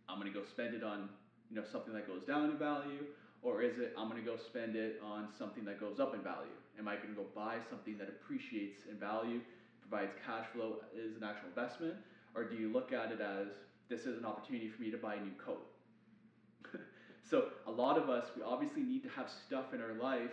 I'm 0.09 0.17
gonna 0.17 0.31
go 0.31 0.43
spend 0.43 0.73
it 0.73 0.83
on, 0.83 1.09
you 1.49 1.55
know, 1.55 1.63
something 1.71 1.93
that 1.93 2.07
goes 2.07 2.23
down 2.23 2.51
in 2.51 2.57
value, 2.57 3.05
or 3.41 3.61
is 3.61 3.79
it 3.79 3.93
I'm 3.97 4.09
gonna 4.09 4.21
go 4.21 4.37
spend 4.37 4.75
it 4.75 5.01
on 5.03 5.27
something 5.37 5.65
that 5.65 5.79
goes 5.79 5.99
up 5.99 6.13
in 6.13 6.21
value? 6.21 6.57
Am 6.77 6.87
I 6.87 6.95
gonna 6.95 7.15
go 7.15 7.25
buy 7.35 7.57
something 7.69 7.97
that 7.97 8.09
appreciates 8.09 8.81
in 8.89 8.97
value, 8.97 9.41
provides 9.81 10.11
cash 10.25 10.45
flow, 10.53 10.77
is 10.95 11.17
an 11.17 11.23
actual 11.23 11.49
investment, 11.49 11.95
or 12.35 12.43
do 12.43 12.55
you 12.55 12.71
look 12.71 12.93
at 12.93 13.11
it 13.11 13.21
as 13.21 13.47
this 13.89 14.01
is 14.01 14.17
an 14.17 14.25
opportunity 14.25 14.69
for 14.69 14.81
me 14.81 14.91
to 14.91 14.97
buy 14.97 15.15
a 15.15 15.21
new 15.21 15.33
coat? 15.43 15.65
so 17.29 17.49
a 17.65 17.71
lot 17.71 17.97
of 17.97 18.09
us, 18.09 18.27
we 18.35 18.43
obviously 18.43 18.83
need 18.83 19.03
to 19.03 19.09
have 19.09 19.29
stuff 19.29 19.73
in 19.73 19.81
our 19.81 19.93
life. 19.93 20.31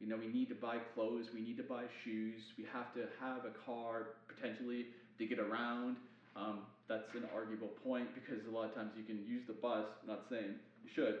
You 0.00 0.08
know, 0.08 0.16
we 0.16 0.28
need 0.28 0.48
to 0.50 0.54
buy 0.54 0.78
clothes, 0.94 1.28
we 1.34 1.40
need 1.40 1.56
to 1.56 1.62
buy 1.62 1.84
shoes, 2.04 2.52
we 2.58 2.64
have 2.72 2.92
to 2.94 3.08
have 3.20 3.44
a 3.44 3.50
car 3.64 4.08
potentially 4.28 4.86
to 5.18 5.26
get 5.26 5.38
around. 5.38 5.96
Um, 6.34 6.60
that's 6.88 7.14
an 7.14 7.24
arguable 7.34 7.68
point 7.84 8.08
because 8.14 8.46
a 8.46 8.50
lot 8.50 8.64
of 8.64 8.74
times 8.74 8.92
you 8.96 9.02
can 9.02 9.22
use 9.24 9.42
the 9.46 9.52
bus. 9.52 9.86
I'm 10.02 10.08
not 10.08 10.22
saying 10.28 10.54
you 10.82 10.90
should. 10.92 11.16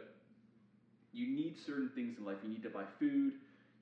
You 1.12 1.26
need 1.26 1.56
certain 1.56 1.90
things 1.94 2.18
in 2.18 2.24
life. 2.24 2.38
You 2.42 2.48
need 2.48 2.62
to 2.62 2.70
buy 2.70 2.84
food. 2.98 3.34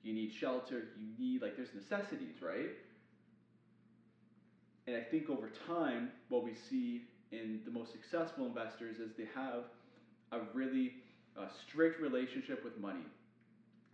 You 0.03 0.13
need 0.13 0.31
shelter. 0.31 0.85
You 0.95 1.07
need 1.17 1.41
like 1.41 1.55
there's 1.55 1.73
necessities, 1.73 2.41
right? 2.41 2.71
And 4.87 4.95
I 4.95 5.01
think 5.01 5.29
over 5.29 5.49
time, 5.67 6.09
what 6.29 6.43
we 6.43 6.53
see 6.53 7.01
in 7.31 7.59
the 7.65 7.71
most 7.71 7.91
successful 7.91 8.45
investors 8.45 8.99
is 8.99 9.11
they 9.17 9.27
have 9.33 9.63
a 10.31 10.39
really 10.53 10.93
uh, 11.37 11.47
strict 11.47 11.99
relationship 11.99 12.63
with 12.63 12.77
money. 12.77 13.05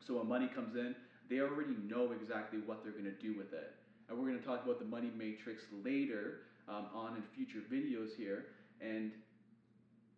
So 0.05 0.15
when 0.15 0.27
money 0.27 0.47
comes 0.47 0.75
in, 0.75 0.95
they 1.29 1.39
already 1.39 1.75
know 1.87 2.11
exactly 2.11 2.59
what 2.65 2.83
they're 2.83 2.91
going 2.91 3.05
to 3.05 3.11
do 3.11 3.33
with 3.33 3.53
it. 3.53 3.71
And 4.09 4.17
we're 4.17 4.27
going 4.27 4.39
to 4.39 4.45
talk 4.45 4.63
about 4.63 4.79
the 4.79 4.85
money 4.85 5.11
matrix 5.15 5.63
later 5.83 6.39
um, 6.67 6.87
on 6.93 7.15
in 7.15 7.23
future 7.35 7.63
videos 7.71 8.15
here. 8.17 8.45
And 8.81 9.11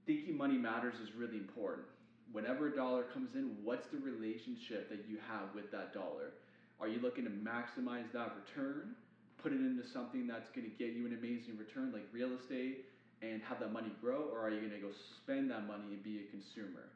thinking 0.05 0.37
money 0.37 0.57
matters 0.57 0.95
is 1.01 1.09
really 1.15 1.37
important. 1.37 1.87
Whenever 2.31 2.67
a 2.67 2.75
dollar 2.75 3.03
comes 3.13 3.35
in, 3.35 3.55
what's 3.63 3.87
the 3.87 3.99
relationship 3.99 4.89
that 4.89 5.05
you 5.07 5.17
have 5.29 5.53
with 5.53 5.71
that 5.71 5.93
dollar? 5.93 6.33
Are 6.79 6.87
you 6.87 6.99
looking 6.99 7.23
to 7.25 7.29
maximize 7.29 8.11
that 8.13 8.33
return, 8.35 8.95
put 9.41 9.53
it 9.53 9.59
into 9.59 9.83
something 9.93 10.27
that's 10.27 10.49
going 10.55 10.69
to 10.69 10.75
get 10.77 10.95
you 10.95 11.05
an 11.05 11.13
amazing 11.13 11.57
return 11.57 11.91
like 11.91 12.07
real 12.11 12.31
estate 12.33 12.85
and 13.21 13.41
have 13.43 13.59
that 13.59 13.71
money 13.71 13.91
grow, 14.01 14.27
or 14.31 14.41
are 14.41 14.49
you 14.49 14.59
going 14.59 14.71
to 14.71 14.79
go 14.79 14.91
spend 15.23 15.51
that 15.51 15.67
money 15.67 15.93
and 15.93 16.03
be 16.03 16.23
a 16.27 16.31
consumer? 16.31 16.89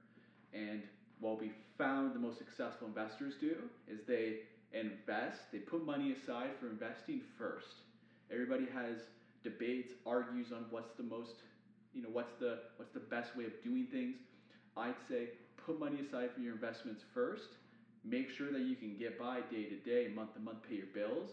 And 0.54 0.82
what 1.20 1.39
we 1.39 1.51
found 1.77 2.13
the 2.13 2.20
most 2.20 2.38
successful 2.38 2.88
investors 2.88 3.36
do 3.39 3.56
is 3.88 4.00
they 4.08 4.39
invest, 4.74 5.39
they 5.51 5.60
put 5.60 5.86
money 5.86 6.13
aside 6.13 6.51
for 6.60 6.68
investing 6.68 7.22
first. 7.38 7.84
Everybody 8.32 8.66
has 8.74 8.98
debates, 9.50 9.94
argues 10.06 10.51
on 10.51 10.66
what's 10.70 10.94
the 10.98 11.04
most, 11.04 11.44
you 11.94 12.01
know, 12.01 12.10
what's 12.12 12.34
the 12.39 12.60
what's 12.77 12.94
the 12.94 13.06
best 13.16 13.36
way 13.38 13.46
of 13.46 13.56
doing 13.63 13.88
things. 13.92 14.18
I'd 14.75 15.01
say 15.10 15.30
put 15.66 15.80
money 15.80 16.00
aside 16.08 16.30
for 16.34 16.42
your 16.42 16.54
investments 16.54 17.04
first. 17.13 17.50
Make 18.04 18.30
sure 18.30 18.51
that 18.51 18.62
you 18.62 18.75
can 18.75 18.96
get 18.98 19.20
by 19.20 19.42
day 19.51 19.66
to 19.66 19.77
day, 19.77 20.12
month 20.13 20.34
to 20.36 20.39
month, 20.39 20.60
pay 20.68 20.75
your 20.75 20.92
bills. 20.94 21.32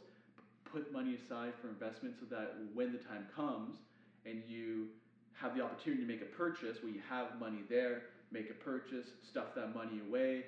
Put 0.65 0.93
money 0.93 1.15
aside 1.15 1.53
for 1.61 1.69
investments 1.69 2.19
so 2.21 2.27
that 2.35 2.55
when 2.75 2.93
the 2.93 2.99
time 2.99 3.27
comes 3.35 3.79
and 4.27 4.43
you 4.49 4.89
have 5.35 5.55
the 5.57 5.63
opportunity 5.63 6.03
to 6.03 6.09
make 6.09 6.23
a 6.23 6.37
purchase 6.37 6.83
where 6.83 6.93
you 6.93 7.01
have 7.09 7.39
money 7.39 7.63
there, 7.69 8.03
make 8.33 8.51
a 8.51 8.55
purchase, 8.55 9.07
stuff 9.23 9.55
that 9.55 9.75
money 9.75 10.01
away, 10.09 10.45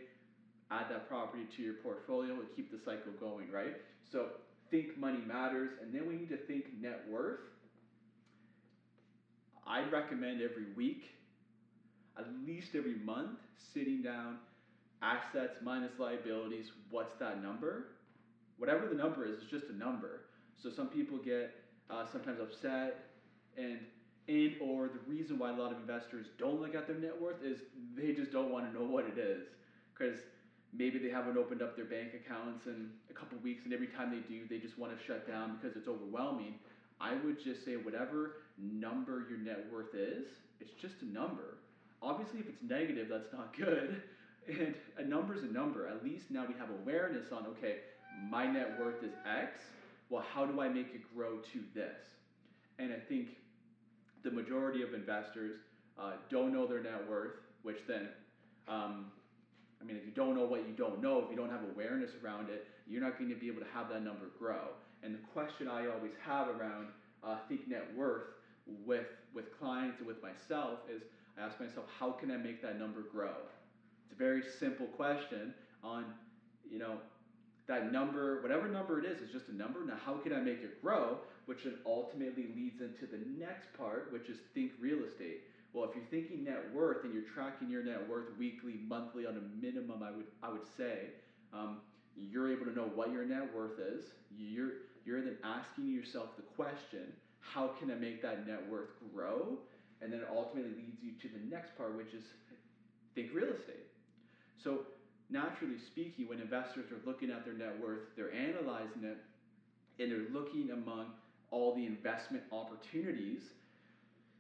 add 0.71 0.87
that 0.91 1.09
property 1.09 1.45
to 1.57 1.63
your 1.63 1.75
portfolio, 1.75 2.33
and 2.35 2.49
keep 2.57 2.71
the 2.73 2.79
cycle 2.79 3.13
going, 3.21 3.51
right? 3.53 3.77
So 4.11 4.27
think 4.71 4.99
money 4.99 5.21
matters, 5.27 5.71
and 5.83 5.95
then 5.95 6.09
we 6.09 6.17
need 6.17 6.29
to 6.31 6.37
think 6.37 6.65
net 6.81 7.03
worth. 7.09 7.41
I'd 9.67 9.91
recommend 9.93 10.41
every 10.41 10.67
week, 10.77 11.05
at 12.19 12.27
least 12.47 12.69
every 12.75 12.95
month, 12.95 13.39
sitting 13.75 14.03
down, 14.03 14.39
assets 15.03 15.57
minus 15.63 15.93
liabilities, 15.99 16.71
what's 16.91 17.15
that 17.19 17.43
number? 17.43 17.89
Whatever 18.59 18.87
the 18.87 18.95
number 18.95 19.27
is, 19.27 19.39
it's 19.43 19.51
just 19.51 19.67
a 19.67 19.77
number. 19.77 20.23
So 20.63 20.71
some 20.71 20.89
people 20.89 21.19
get 21.19 21.53
uh, 21.91 22.05
sometimes 22.11 22.41
upset 22.41 23.11
and 23.57 23.79
and 24.29 24.55
or 24.61 24.89
the 24.89 24.99
reason 25.07 25.39
why 25.39 25.51
a 25.51 25.53
lot 25.53 25.71
of 25.71 25.79
investors 25.79 26.27
don't 26.39 26.61
look 26.61 26.75
at 26.75 26.87
their 26.87 26.97
net 26.97 27.21
worth 27.21 27.43
is 27.45 27.59
they 27.95 28.13
just 28.13 28.33
don't 28.33 28.51
want 28.51 28.67
to 28.67 28.77
know 28.77 28.85
what 28.85 29.05
it 29.05 29.19
is 29.19 29.47
because 29.97 30.19
maybe 30.73 30.99
they 30.99 31.09
haven't 31.09 31.39
opened 31.39 31.63
up 31.63 31.77
their 31.77 31.85
bank 31.85 32.11
accounts 32.15 32.67
in 32.67 32.91
a 33.09 33.13
couple 33.13 33.39
weeks 33.39 33.65
and 33.65 33.73
every 33.73 33.87
time 33.87 34.11
they 34.11 34.27
do 34.29 34.43
they 34.49 34.59
just 34.59 34.77
want 34.79 34.97
to 34.97 35.05
shut 35.07 35.29
down 35.29 35.57
because 35.57 35.77
it's 35.77 35.87
overwhelming 35.87 36.55
i 37.01 37.15
would 37.25 37.43
just 37.43 37.65
say 37.65 37.77
whatever 37.77 38.37
number 38.59 39.27
your 39.29 39.39
net 39.39 39.67
worth 39.73 39.95
is 39.95 40.27
it's 40.61 40.73
just 40.81 40.95
a 41.03 41.07
number 41.07 41.59
obviously 42.03 42.41
if 42.41 42.49
it's 42.49 42.63
negative 42.63 43.09
that's 43.09 43.33
not 43.33 43.57
good 43.57 44.03
and 44.49 44.75
a 44.99 45.05
number 45.05 45.35
is 45.35 45.43
a 45.43 45.47
number 45.47 45.87
at 45.87 46.05
least 46.05 46.31
now 46.31 46.45
we 46.47 46.55
have 46.55 46.71
awareness 46.83 47.33
on 47.33 47.47
okay 47.47 47.77
my 48.31 48.47
net 48.47 48.79
worth 48.79 49.03
is 49.03 49.13
x 49.27 49.61
well, 50.09 50.25
how 50.33 50.47
do 50.47 50.61
I 50.61 50.69
make 50.69 50.95
it 50.95 51.03
grow 51.15 51.39
to 51.39 51.61
this? 51.75 51.99
And 52.79 52.93
I 52.93 52.99
think 52.99 53.31
the 54.23 54.31
majority 54.31 54.83
of 54.83 54.95
investors 54.95 55.57
uh, 55.99 56.13
don't 56.31 56.53
know 56.53 56.67
their 56.67 56.83
net 56.83 57.09
worth, 57.09 57.33
which 57.63 57.79
then, 57.89 58.09
um, 58.69 59.07
I 59.81 59.85
mean, 59.85 59.97
if 59.97 60.05
you 60.05 60.13
don't 60.13 60.37
know 60.37 60.45
what 60.45 60.67
you 60.69 60.75
don't 60.77 61.03
know, 61.03 61.19
if 61.19 61.31
you 61.31 61.37
don't 61.37 61.51
have 61.51 61.63
awareness 61.75 62.11
around 62.23 62.51
it, 62.51 62.67
you're 62.87 63.03
not 63.03 63.19
going 63.19 63.31
to 63.31 63.37
be 63.37 63.49
able 63.49 63.61
to 63.61 63.69
have 63.75 63.89
that 63.89 64.03
number 64.05 64.27
grow. 64.39 64.69
And 65.07 65.15
the 65.15 65.27
question 65.33 65.69
I 65.69 65.87
always 65.87 66.11
have 66.25 66.49
around 66.49 66.89
uh, 67.23 67.37
think 67.49 67.69
net 67.69 67.87
worth 67.97 68.25
with 68.85 69.07
with 69.33 69.57
clients 69.57 69.99
and 69.99 70.07
with 70.07 70.21
myself 70.21 70.81
is 70.93 71.03
I 71.39 71.47
ask 71.47 71.61
myself, 71.61 71.87
how 72.01 72.11
can 72.11 72.33
I 72.33 72.37
make 72.37 72.61
that 72.63 72.79
number 72.79 73.03
grow? 73.03 73.37
It's 74.05 74.13
a 74.13 74.19
very 74.19 74.43
simple 74.59 74.87
question 74.87 75.55
on, 75.85 76.07
you 76.69 76.79
know, 76.79 76.97
that 77.69 77.93
number, 77.93 78.43
whatever 78.43 78.69
number 78.69 78.99
it 78.99 79.05
is, 79.05 79.21
is 79.21 79.31
just 79.31 79.49
a 79.49 79.55
number. 79.55 79.85
Now, 79.85 79.99
how 80.05 80.15
can 80.15 80.33
I 80.33 80.41
make 80.41 80.63
it 80.63 80.83
grow? 80.83 81.19
Which 81.45 81.65
then 81.65 81.75
ultimately 81.85 82.49
leads 82.57 82.81
into 82.81 83.07
the 83.07 83.21
next 83.39 83.73
part, 83.77 84.13
which 84.13 84.29
is 84.29 84.39
think 84.55 84.73
real 84.81 85.05
estate. 85.05 85.43
Well, 85.73 85.85
if 85.85 85.95
you're 85.95 86.05
thinking 86.11 86.43
net 86.45 86.65
worth 86.75 87.05
and 87.05 87.13
you're 87.13 87.25
tracking 87.25 87.69
your 87.69 87.85
net 87.85 88.09
worth 88.09 88.37
weekly, 88.39 88.81
monthly, 88.89 89.27
on 89.27 89.37
a 89.37 89.65
minimum, 89.65 90.03
I 90.03 90.11
would 90.11 90.27
I 90.43 90.51
would 90.51 90.67
say, 90.77 91.11
um, 91.53 91.79
you're 92.17 92.51
able 92.51 92.65
to 92.65 92.75
know 92.75 92.91
what 92.95 93.13
your 93.13 93.27
net 93.27 93.55
worth 93.55 93.79
is. 93.79 94.07
You're 94.37 94.73
you're 95.07 95.23
then 95.23 95.39
asking 95.45 95.89
yourself 95.89 96.37
the 96.37 96.43
question, 96.43 97.13
how 97.41 97.69
can 97.79 97.91
I 97.91 97.95
make 97.95 98.21
that 98.23 98.47
net 98.47 98.69
worth 98.69 98.91
grow? 99.15 99.59
And 100.03 100.13
then 100.13 100.21
it 100.21 100.29
ultimately 100.31 100.73
leads 100.73 101.01
you 101.01 101.13
to 101.23 101.29
the 101.29 101.43
next 101.49 101.77
part, 101.79 101.97
which 101.97 102.13
is 102.13 102.25
think 103.15 103.31
real 103.33 103.55
estate. 103.55 103.87
So 104.63 104.81
naturally 105.31 105.79
speaking, 105.79 106.29
when 106.29 106.41
investors 106.41 106.91
are 106.91 107.01
looking 107.07 107.31
at 107.31 107.45
their 107.45 107.55
net 107.55 107.81
worth, 107.81 108.13
they're 108.17 108.35
analyzing 108.35 109.05
it 109.05 109.17
and 110.03 110.13
they're 110.13 110.29
looking 110.35 110.71
among 110.71 111.07
all 111.51 111.75
the 111.75 111.87
investment 111.87 112.43
opportunities 112.53 113.41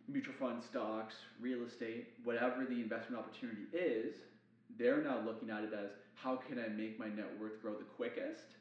mutual 0.08 0.35
fund 0.38 0.62
stocks, 0.62 1.14
real 1.40 1.66
estate, 1.66 2.08
whatever 2.25 2.64
the 2.64 2.80
investment 2.80 3.18
opportunity 3.18 3.66
is, 3.73 4.14
they're 4.78 5.02
now 5.02 5.20
looking 5.25 5.50
at 5.50 5.64
it 5.64 5.73
as 5.73 5.90
how 6.14 6.37
can 6.37 6.58
I 6.58 6.68
make 6.68 6.99
my 6.99 7.06
net 7.06 7.30
worth 7.40 7.61
grow 7.61 7.75
the 7.75 7.85
quickest? 7.85 8.54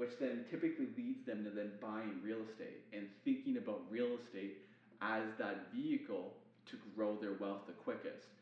Which 0.00 0.16
then 0.16 0.48
typically 0.48 0.88
leads 0.96 1.26
them 1.28 1.44
to 1.44 1.50
then 1.52 1.76
buying 1.76 2.24
real 2.24 2.40
estate 2.48 2.88
and 2.96 3.04
thinking 3.20 3.60
about 3.60 3.84
real 3.92 4.16
estate 4.16 4.64
as 5.04 5.28
that 5.36 5.68
vehicle 5.76 6.32
to 6.72 6.80
grow 6.96 7.20
their 7.20 7.36
wealth 7.36 7.68
the 7.68 7.76
quickest. 7.76 8.32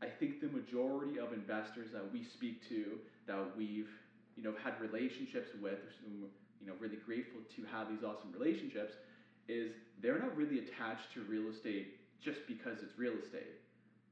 I 0.00 0.08
think 0.08 0.40
the 0.40 0.48
majority 0.48 1.20
of 1.20 1.36
investors 1.36 1.92
that 1.92 2.08
we 2.08 2.24
speak 2.24 2.64
to, 2.72 2.96
that 3.28 3.52
we've 3.52 3.92
you 4.32 4.48
know 4.48 4.56
had 4.56 4.80
relationships 4.80 5.52
with, 5.60 5.84
you 6.08 6.64
know, 6.64 6.72
really 6.80 6.96
grateful 7.04 7.44
to 7.52 7.60
have 7.68 7.92
these 7.92 8.00
awesome 8.00 8.32
relationships, 8.32 8.96
is 9.44 9.76
they're 10.00 10.18
not 10.18 10.32
really 10.32 10.64
attached 10.64 11.12
to 11.12 11.20
real 11.28 11.52
estate 11.52 12.00
just 12.24 12.40
because 12.48 12.80
it's 12.80 12.96
real 12.96 13.20
estate. 13.20 13.60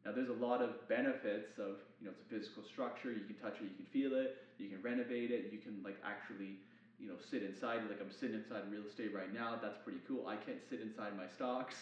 Now, 0.04 0.12
there's 0.12 0.28
a 0.28 0.40
lot 0.44 0.60
of 0.60 0.76
benefits 0.92 1.56
of 1.56 1.80
you 2.04 2.04
know 2.04 2.12
it's 2.12 2.20
a 2.20 2.28
physical 2.28 2.68
structure. 2.68 3.16
You 3.16 3.24
can 3.24 3.40
touch 3.40 3.56
it, 3.64 3.72
you 3.72 3.80
can 3.80 3.88
feel 3.88 4.12
it, 4.12 4.36
you 4.60 4.68
can 4.68 4.84
renovate 4.84 5.32
it, 5.32 5.48
you 5.48 5.56
can 5.56 5.80
like 5.80 5.96
actually 6.04 6.60
you 7.02 7.08
know 7.08 7.18
sit 7.30 7.42
inside. 7.42 7.82
Like 7.90 8.00
I'm 8.00 8.12
sitting 8.14 8.36
inside 8.36 8.70
real 8.70 8.86
estate 8.88 9.12
right 9.12 9.34
now. 9.34 9.58
That's 9.60 9.78
pretty 9.82 10.00
cool. 10.06 10.26
I 10.26 10.36
can't 10.36 10.62
sit 10.70 10.80
inside 10.80 11.16
my 11.16 11.26
stocks. 11.26 11.74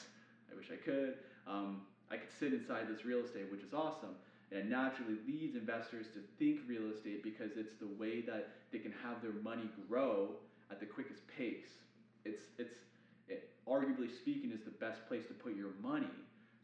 I 0.51 0.57
wish 0.57 0.73
I 0.73 0.81
could. 0.81 1.15
Um, 1.47 1.83
I 2.11 2.17
could 2.17 2.33
sit 2.41 2.53
inside 2.53 2.89
this 2.89 3.05
real 3.05 3.21
estate, 3.21 3.53
which 3.53 3.63
is 3.63 3.75
awesome. 3.75 4.17
And 4.51 4.59
it 4.59 4.67
naturally 4.69 5.17
leads 5.29 5.55
investors 5.55 6.07
to 6.15 6.21
think 6.39 6.61
real 6.67 6.91
estate 6.91 7.23
because 7.23 7.53
it's 7.57 7.75
the 7.79 7.87
way 8.01 8.21
that 8.23 8.49
they 8.73 8.79
can 8.79 8.93
have 9.05 9.23
their 9.23 9.37
money 9.45 9.71
grow 9.87 10.35
at 10.71 10.81
the 10.81 10.87
quickest 10.87 11.23
pace. 11.39 11.71
It's, 12.25 12.43
it's 12.59 12.75
it, 13.29 13.51
arguably 13.69 14.11
speaking, 14.11 14.51
is 14.51 14.65
the 14.65 14.75
best 14.83 15.07
place 15.07 15.23
to 15.29 15.35
put 15.35 15.55
your 15.55 15.71
money. 15.81 16.11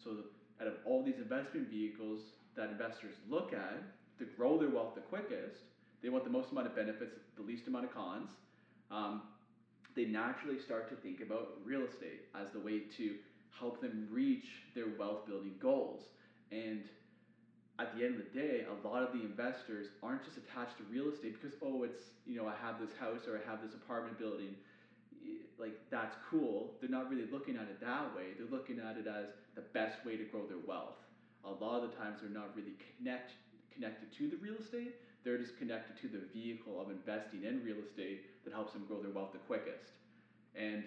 So, 0.03 0.17
out 0.61 0.67
of 0.67 0.75
all 0.85 1.05
these 1.05 1.19
investment 1.19 1.69
vehicles 1.69 2.21
that 2.57 2.71
investors 2.71 3.15
look 3.29 3.53
at 3.53 3.83
to 4.19 4.25
grow 4.37 4.59
their 4.59 4.71
wealth 4.71 4.95
the 4.95 5.03
quickest, 5.03 5.61
they 6.03 6.09
want 6.09 6.25
the 6.25 6.31
most 6.31 6.51
amount 6.51 6.67
of 6.67 6.75
benefits, 6.75 7.15
the 7.37 7.43
least 7.43 7.69
amount 7.69 7.85
of 7.85 7.95
cons. 7.95 8.31
Um, 8.91 9.23
they 9.95 10.05
naturally 10.05 10.59
start 10.59 10.89
to 10.91 10.97
think 10.97 11.21
about 11.21 11.59
real 11.65 11.83
estate 11.83 12.29
as 12.35 12.51
the 12.53 12.61
way 12.61 12.83
to 12.99 13.15
help 13.59 13.81
them 13.81 14.09
reach 14.11 14.47
their 14.75 14.87
wealth 14.99 15.27
building 15.27 15.55
goals. 15.61 16.03
And 16.53 16.83
at 17.79 17.97
the 17.97 18.05
end 18.05 18.21
of 18.21 18.23
the 18.33 18.39
day, 18.39 18.65
a 18.69 18.87
lot 18.87 19.03
of 19.03 19.13
the 19.13 19.21
investors 19.21 19.89
aren't 20.03 20.25
just 20.25 20.37
attached 20.37 20.77
to 20.79 20.85
real 20.91 21.09
estate 21.13 21.41
because, 21.41 21.57
oh, 21.63 21.83
it's, 21.83 22.01
you 22.27 22.37
know, 22.37 22.47
I 22.47 22.55
have 22.65 22.81
this 22.81 22.91
house 23.01 23.27
or 23.29 23.37
I 23.37 23.51
have 23.51 23.63
this 23.63 23.75
apartment 23.75 24.19
building. 24.19 24.55
Like, 25.59 25.77
that's 25.91 26.17
cool. 26.31 26.75
They're 26.81 26.91
not 26.91 27.11
really 27.11 27.27
looking 27.33 27.57
at 27.57 27.63
it 27.63 27.81
that 27.81 28.15
way. 28.15 28.37
They're 28.39 28.53
looking 28.53 28.79
at 28.79 28.97
it 28.97 29.07
as 29.07 29.33
the 29.55 29.63
best 29.73 30.05
way 30.05 30.17
to 30.17 30.25
grow 30.25 30.47
their 30.47 30.61
wealth. 30.67 31.01
A 31.45 31.51
lot 31.51 31.83
of 31.83 31.91
the 31.91 31.97
times, 31.97 32.19
they're 32.21 32.31
not 32.31 32.57
really 32.57 32.77
connect, 32.97 33.33
connected 33.73 34.13
to 34.19 34.29
the 34.29 34.37
real 34.37 34.57
estate. 34.61 34.97
They're 35.27 35.39
just 35.39 35.59
connected 35.59 36.01
to 36.03 36.07
the 36.07 36.25
vehicle 36.33 36.81
of 36.81 36.89
investing 36.89 37.43
in 37.43 37.65
real 37.65 37.83
estate 37.85 38.45
that 38.45 38.55
helps 38.55 38.75
them 38.75 38.85
grow 38.87 39.03
their 39.03 39.11
wealth 39.11 39.33
the 39.33 39.39
quickest. 39.39 39.91
And 40.55 40.85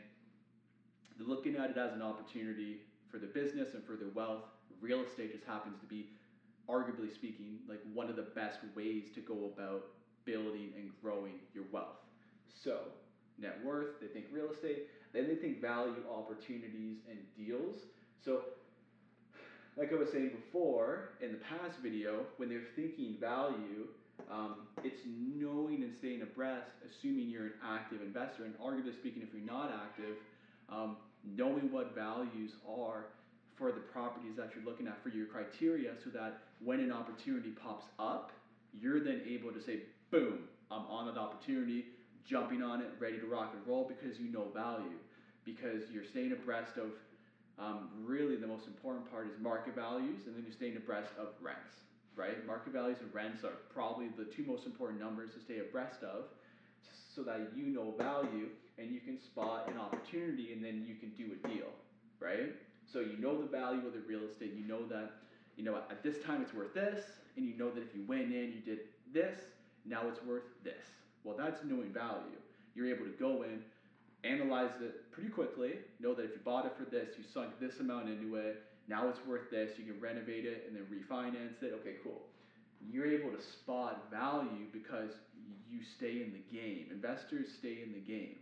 looking 1.19 1.57
at 1.57 1.71
it 1.71 1.77
as 1.77 1.91
an 1.91 2.01
opportunity 2.01 2.77
for 3.11 3.17
their 3.17 3.27
business 3.27 3.73
and 3.73 3.83
for 3.83 3.97
their 3.97 4.07
wealth. 4.13 4.43
Real 4.79 5.03
estate 5.03 5.33
just 5.33 5.43
happens 5.43 5.77
to 5.81 5.85
be, 5.85 6.11
arguably 6.69 7.13
speaking, 7.13 7.59
like 7.67 7.81
one 7.93 8.09
of 8.09 8.15
the 8.15 8.27
best 8.33 8.59
ways 8.77 9.07
to 9.13 9.19
go 9.19 9.51
about 9.53 9.87
building 10.23 10.71
and 10.77 10.89
growing 11.01 11.33
your 11.53 11.65
wealth. 11.73 11.99
So, 12.63 12.79
net 13.37 13.57
worth, 13.65 13.99
they 13.99 14.07
think 14.07 14.27
real 14.31 14.51
estate, 14.51 14.87
then 15.11 15.27
they 15.27 15.35
think 15.35 15.59
value, 15.59 15.95
opportunities, 16.09 16.99
and 17.09 17.19
deals. 17.35 17.75
So, 18.23 18.43
like 19.75 19.91
I 19.91 19.95
was 19.95 20.09
saying 20.11 20.29
before 20.29 21.09
in 21.21 21.33
the 21.33 21.39
past 21.39 21.79
video, 21.83 22.25
when 22.37 22.47
they're 22.47 22.61
thinking 22.77 23.17
value, 23.19 23.87
um, 24.29 24.67
it's 24.83 25.01
knowing 25.05 25.83
and 25.83 25.93
staying 25.97 26.21
abreast, 26.21 26.69
assuming 26.85 27.29
you're 27.29 27.45
an 27.45 27.53
active 27.65 28.01
investor. 28.01 28.45
And 28.45 28.57
arguably 28.59 28.93
speaking, 28.93 29.23
if 29.23 29.33
you're 29.33 29.45
not 29.45 29.71
active, 29.73 30.15
um, 30.69 30.97
knowing 31.23 31.71
what 31.71 31.95
values 31.95 32.51
are 32.67 33.05
for 33.55 33.71
the 33.71 33.79
properties 33.91 34.37
that 34.37 34.51
you're 34.55 34.63
looking 34.63 34.87
at 34.87 35.01
for 35.03 35.09
your 35.09 35.25
criteria 35.25 35.91
so 36.03 36.09
that 36.11 36.39
when 36.63 36.79
an 36.79 36.91
opportunity 36.91 37.49
pops 37.49 37.85
up, 37.97 38.31
you're 38.79 39.03
then 39.03 39.21
able 39.27 39.51
to 39.51 39.61
say, 39.61 39.81
boom, 40.11 40.39
I'm 40.71 40.85
on 40.85 41.07
that 41.07 41.19
opportunity, 41.19 41.85
jumping 42.25 42.61
on 42.61 42.81
it, 42.81 42.87
ready 42.99 43.19
to 43.19 43.25
rock 43.25 43.53
and 43.53 43.65
roll 43.67 43.89
because 43.89 44.19
you 44.19 44.31
know 44.31 44.45
value, 44.53 44.97
because 45.43 45.89
you're 45.91 46.05
staying 46.05 46.31
abreast 46.31 46.77
of 46.77 46.91
um, 47.57 47.89
really 48.05 48.35
the 48.37 48.47
most 48.47 48.67
important 48.67 49.09
part 49.11 49.27
is 49.27 49.33
market 49.41 49.75
values, 49.75 50.27
and 50.27 50.35
then 50.35 50.43
you're 50.43 50.55
staying 50.55 50.77
abreast 50.77 51.09
of 51.19 51.27
rents, 51.41 51.75
right? 52.19 52.45
Market 52.45 52.73
values 52.73 52.97
and 52.99 53.13
rents 53.13 53.43
are 53.45 53.55
probably 53.73 54.07
the 54.17 54.25
two 54.25 54.43
most 54.43 54.65
important 54.65 54.99
numbers 54.99 55.33
to 55.33 55.39
stay 55.39 55.59
abreast 55.59 56.03
of 56.03 56.25
so 57.15 57.23
that 57.23 57.51
you 57.55 57.67
know 57.67 57.93
value 57.97 58.47
and 58.77 58.91
you 58.91 58.99
can 58.99 59.19
spot 59.19 59.69
an 59.69 59.77
opportunity 59.79 60.51
and 60.51 60.63
then 60.63 60.85
you 60.87 60.95
can 60.95 61.09
do 61.11 61.31
a 61.33 61.47
deal, 61.47 61.71
right? 62.19 62.53
So 62.91 62.99
you 62.99 63.17
know 63.17 63.39
the 63.39 63.47
value 63.47 63.85
of 63.87 63.93
the 63.93 64.01
real 64.07 64.21
estate, 64.29 64.53
you 64.55 64.67
know 64.67 64.85
that, 64.87 65.11
you 65.55 65.63
know, 65.63 65.75
at 65.75 66.03
this 66.03 66.21
time 66.23 66.41
it's 66.41 66.53
worth 66.53 66.73
this, 66.73 67.05
and 67.37 67.45
you 67.45 67.55
know 67.57 67.69
that 67.69 67.81
if 67.81 67.95
you 67.95 68.03
went 68.07 68.33
in, 68.33 68.53
you 68.53 68.61
did 68.65 68.79
this, 69.13 69.39
now 69.85 70.01
it's 70.07 70.23
worth 70.23 70.43
this. 70.63 70.85
Well, 71.23 71.35
that's 71.37 71.63
knowing 71.63 71.93
value. 71.93 72.39
You're 72.75 72.89
able 72.93 73.05
to 73.05 73.11
go 73.19 73.43
in, 73.43 73.61
analyze 74.23 74.71
it 74.81 75.11
pretty 75.11 75.29
quickly, 75.29 75.73
know 75.99 76.13
that 76.13 76.25
if 76.25 76.31
you 76.31 76.39
bought 76.43 76.65
it 76.65 76.73
for 76.77 76.89
this, 76.89 77.09
you 77.17 77.23
sunk 77.33 77.59
this 77.59 77.79
amount 77.79 78.09
into 78.09 78.35
it, 78.35 78.63
now 78.89 79.07
it's 79.07 79.19
worth 79.27 79.49
this, 79.51 79.77
you 79.77 79.85
can 79.85 80.01
renovate 80.01 80.45
it 80.45 80.65
and 80.67 80.75
then 80.75 80.83
refinance 80.89 81.61
it. 81.61 81.73
Okay, 81.81 81.95
cool. 82.03 82.21
You're 82.91 83.07
able 83.07 83.29
to 83.29 83.41
spot 83.61 84.09
value 84.09 84.65
because 84.73 85.11
you 85.69 85.79
stay 85.97 86.23
in 86.25 86.33
the 86.33 86.57
game. 86.57 86.87
Investors 86.91 87.47
stay 87.59 87.83
in 87.85 87.93
the 87.93 87.99
game 87.99 88.35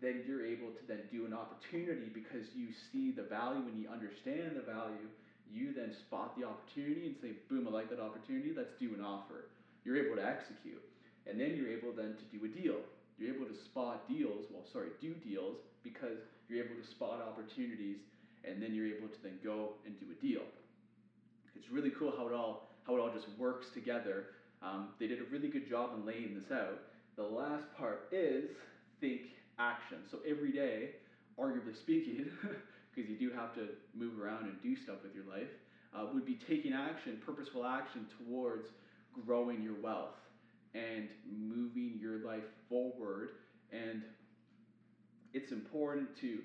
then 0.00 0.24
you're 0.26 0.44
able 0.44 0.72
to 0.72 0.82
then 0.88 1.04
do 1.12 1.26
an 1.26 1.36
opportunity 1.36 2.08
because 2.12 2.48
you 2.56 2.68
see 2.92 3.12
the 3.12 3.22
value 3.22 3.68
and 3.68 3.80
you 3.80 3.88
understand 3.88 4.56
the 4.56 4.64
value. 4.64 5.08
You 5.52 5.74
then 5.76 5.92
spot 5.92 6.36
the 6.38 6.48
opportunity 6.48 7.06
and 7.12 7.16
say, 7.20 7.36
boom, 7.48 7.68
I 7.68 7.70
like 7.70 7.90
that 7.90 8.00
opportunity, 8.00 8.52
let's 8.56 8.72
do 8.80 8.94
an 8.94 9.04
offer. 9.04 9.52
You're 9.84 10.00
able 10.00 10.16
to 10.16 10.24
execute. 10.24 10.80
And 11.28 11.38
then 11.38 11.54
you're 11.56 11.68
able 11.68 11.92
then 11.92 12.16
to 12.16 12.26
do 12.32 12.44
a 12.44 12.48
deal. 12.48 12.80
You're 13.18 13.36
able 13.36 13.46
to 13.46 13.56
spot 13.68 14.08
deals, 14.08 14.48
well, 14.50 14.64
sorry, 14.72 14.88
do 15.00 15.12
deals 15.20 15.60
because 15.84 16.24
you're 16.48 16.64
able 16.64 16.80
to 16.80 16.86
spot 16.88 17.20
opportunities 17.20 18.00
and 18.44 18.62
then 18.62 18.74
you're 18.74 18.86
able 18.86 19.08
to 19.08 19.22
then 19.22 19.38
go 19.42 19.74
and 19.84 19.98
do 19.98 20.06
a 20.10 20.20
deal. 20.20 20.42
It's 21.54 21.70
really 21.70 21.90
cool 21.90 22.12
how 22.16 22.26
it 22.26 22.34
all 22.34 22.68
how 22.86 22.96
it 22.96 23.00
all 23.00 23.10
just 23.12 23.26
works 23.38 23.66
together. 23.74 24.26
Um, 24.62 24.88
they 24.98 25.06
did 25.06 25.20
a 25.20 25.24
really 25.30 25.48
good 25.48 25.68
job 25.68 25.90
in 25.96 26.06
laying 26.06 26.34
this 26.34 26.50
out. 26.50 26.80
The 27.16 27.22
last 27.22 27.64
part 27.76 28.08
is 28.12 28.50
think 29.00 29.22
action. 29.58 29.98
So 30.10 30.18
every 30.28 30.52
day, 30.52 30.90
arguably 31.38 31.76
speaking, 31.76 32.26
because 32.94 33.10
you 33.10 33.16
do 33.16 33.34
have 33.34 33.54
to 33.54 33.68
move 33.94 34.20
around 34.20 34.44
and 34.44 34.62
do 34.62 34.74
stuff 34.76 34.96
with 35.02 35.14
your 35.14 35.24
life, 35.24 35.48
uh, 35.94 36.06
would 36.12 36.26
be 36.26 36.38
taking 36.48 36.72
action, 36.72 37.20
purposeful 37.24 37.66
action 37.66 38.06
towards 38.18 38.68
growing 39.26 39.62
your 39.62 39.80
wealth 39.82 40.16
and 40.74 41.08
moving 41.30 41.98
your 42.00 42.24
life 42.24 42.44
forward 42.68 43.30
and 43.72 44.02
it's 45.32 45.52
important 45.52 46.08
to 46.20 46.38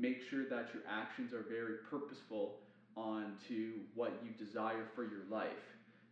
make 0.00 0.22
sure 0.30 0.44
that 0.48 0.68
your 0.72 0.82
actions 0.88 1.32
are 1.32 1.44
very 1.48 1.82
purposeful 1.90 2.56
onto 2.96 3.72
what 3.94 4.12
you 4.24 4.30
desire 4.44 4.86
for 4.94 5.04
your 5.04 5.22
life. 5.30 5.64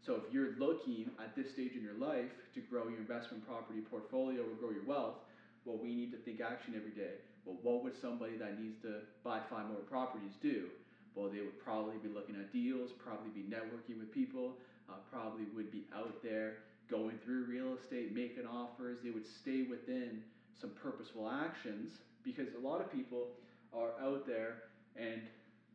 So 0.04 0.14
if 0.14 0.32
you're 0.32 0.54
looking 0.58 1.10
at 1.18 1.34
this 1.34 1.50
stage 1.50 1.72
in 1.74 1.82
your 1.82 1.98
life 1.98 2.30
to 2.54 2.60
grow 2.60 2.88
your 2.88 2.98
investment 2.98 3.46
property 3.46 3.80
portfolio 3.90 4.42
or 4.42 4.54
grow 4.60 4.70
your 4.70 4.86
wealth, 4.86 5.16
well, 5.64 5.78
we 5.82 5.94
need 5.94 6.12
to 6.12 6.18
think 6.18 6.40
action 6.40 6.74
every 6.76 6.92
day. 6.92 7.18
Well, 7.44 7.58
what 7.62 7.82
would 7.82 8.00
somebody 8.00 8.36
that 8.38 8.60
needs 8.60 8.80
to 8.82 9.02
buy 9.24 9.40
five 9.50 9.66
more 9.66 9.82
properties 9.90 10.34
do? 10.40 10.70
Well, 11.14 11.28
they 11.28 11.40
would 11.40 11.58
probably 11.58 11.96
be 11.98 12.08
looking 12.08 12.36
at 12.36 12.52
deals, 12.52 12.90
probably 13.02 13.30
be 13.34 13.42
networking 13.48 13.98
with 13.98 14.12
people, 14.12 14.54
uh, 14.88 14.94
probably 15.10 15.44
would 15.54 15.72
be 15.72 15.86
out 15.94 16.22
there 16.22 16.58
going 16.88 17.18
through 17.24 17.46
real 17.46 17.74
estate, 17.74 18.14
making 18.14 18.46
offers. 18.46 18.98
They 19.02 19.10
would 19.10 19.26
stay 19.26 19.66
within 19.68 20.22
some 20.60 20.70
purposeful 20.70 21.28
actions 21.28 21.98
because 22.22 22.46
a 22.54 22.64
lot 22.64 22.80
of 22.80 22.92
people 22.92 23.28
are 23.76 23.90
out 24.02 24.26
there 24.26 24.62
and 24.96 25.22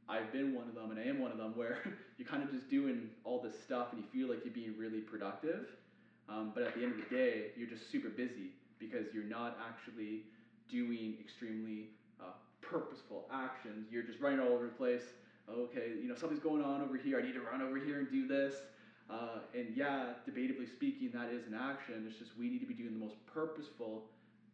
I've 0.10 0.32
been 0.32 0.54
one 0.54 0.68
of 0.68 0.76
them 0.76 0.92
and 0.92 1.00
I 1.00 1.04
am 1.04 1.20
one 1.20 1.32
of 1.32 1.38
them 1.38 1.54
where 1.56 1.80
you're 2.18 2.28
kind 2.28 2.44
of 2.44 2.52
just 2.52 2.70
doing 2.70 3.10
all 3.24 3.42
this 3.42 3.54
stuff 3.64 3.88
and 3.94 4.02
you 4.02 4.08
feel 4.12 4.34
like 4.34 4.44
you're 4.44 4.54
being 4.54 4.78
really 4.78 5.00
productive. 5.00 5.68
Um, 6.28 6.52
but 6.54 6.64
at 6.64 6.76
the 6.76 6.84
end 6.84 6.94
of 6.94 7.10
the 7.10 7.16
day, 7.16 7.52
you're 7.58 7.70
just 7.70 7.92
super 7.92 8.10
busy 8.10 8.52
because 8.80 9.14
you're 9.14 9.26
not 9.26 9.58
actually 9.68 10.24
doing 10.70 11.16
extremely 11.20 11.90
uh, 12.20 12.34
purposeful 12.62 13.26
actions. 13.32 13.88
You're 13.92 14.04
just 14.04 14.20
running 14.20 14.40
all 14.40 14.54
over 14.54 14.66
the 14.66 14.74
place. 14.74 15.04
Okay, 15.50 15.92
you 16.02 16.08
know, 16.08 16.16
something's 16.16 16.42
going 16.42 16.64
on 16.64 16.82
over 16.82 16.96
here. 16.98 17.20
I 17.20 17.22
need 17.22 17.34
to 17.34 17.42
run 17.42 17.62
over 17.62 17.78
here 17.78 18.00
and 18.00 18.10
do 18.10 18.28
this. 18.28 18.56
Uh, 19.10 19.40
and 19.54 19.76
yeah, 19.76 20.14
debatably 20.28 20.72
speaking, 20.72 21.12
that 21.14 21.30
is 21.32 21.46
an 21.48 21.54
action. 21.54 22.06
It's 22.08 22.18
just 22.18 22.32
we 22.40 22.50
need 22.50 22.60
to 22.60 22.66
be 22.66 22.74
doing 22.74 22.94
the 22.94 23.04
most 23.04 23.16
purposeful 23.26 24.04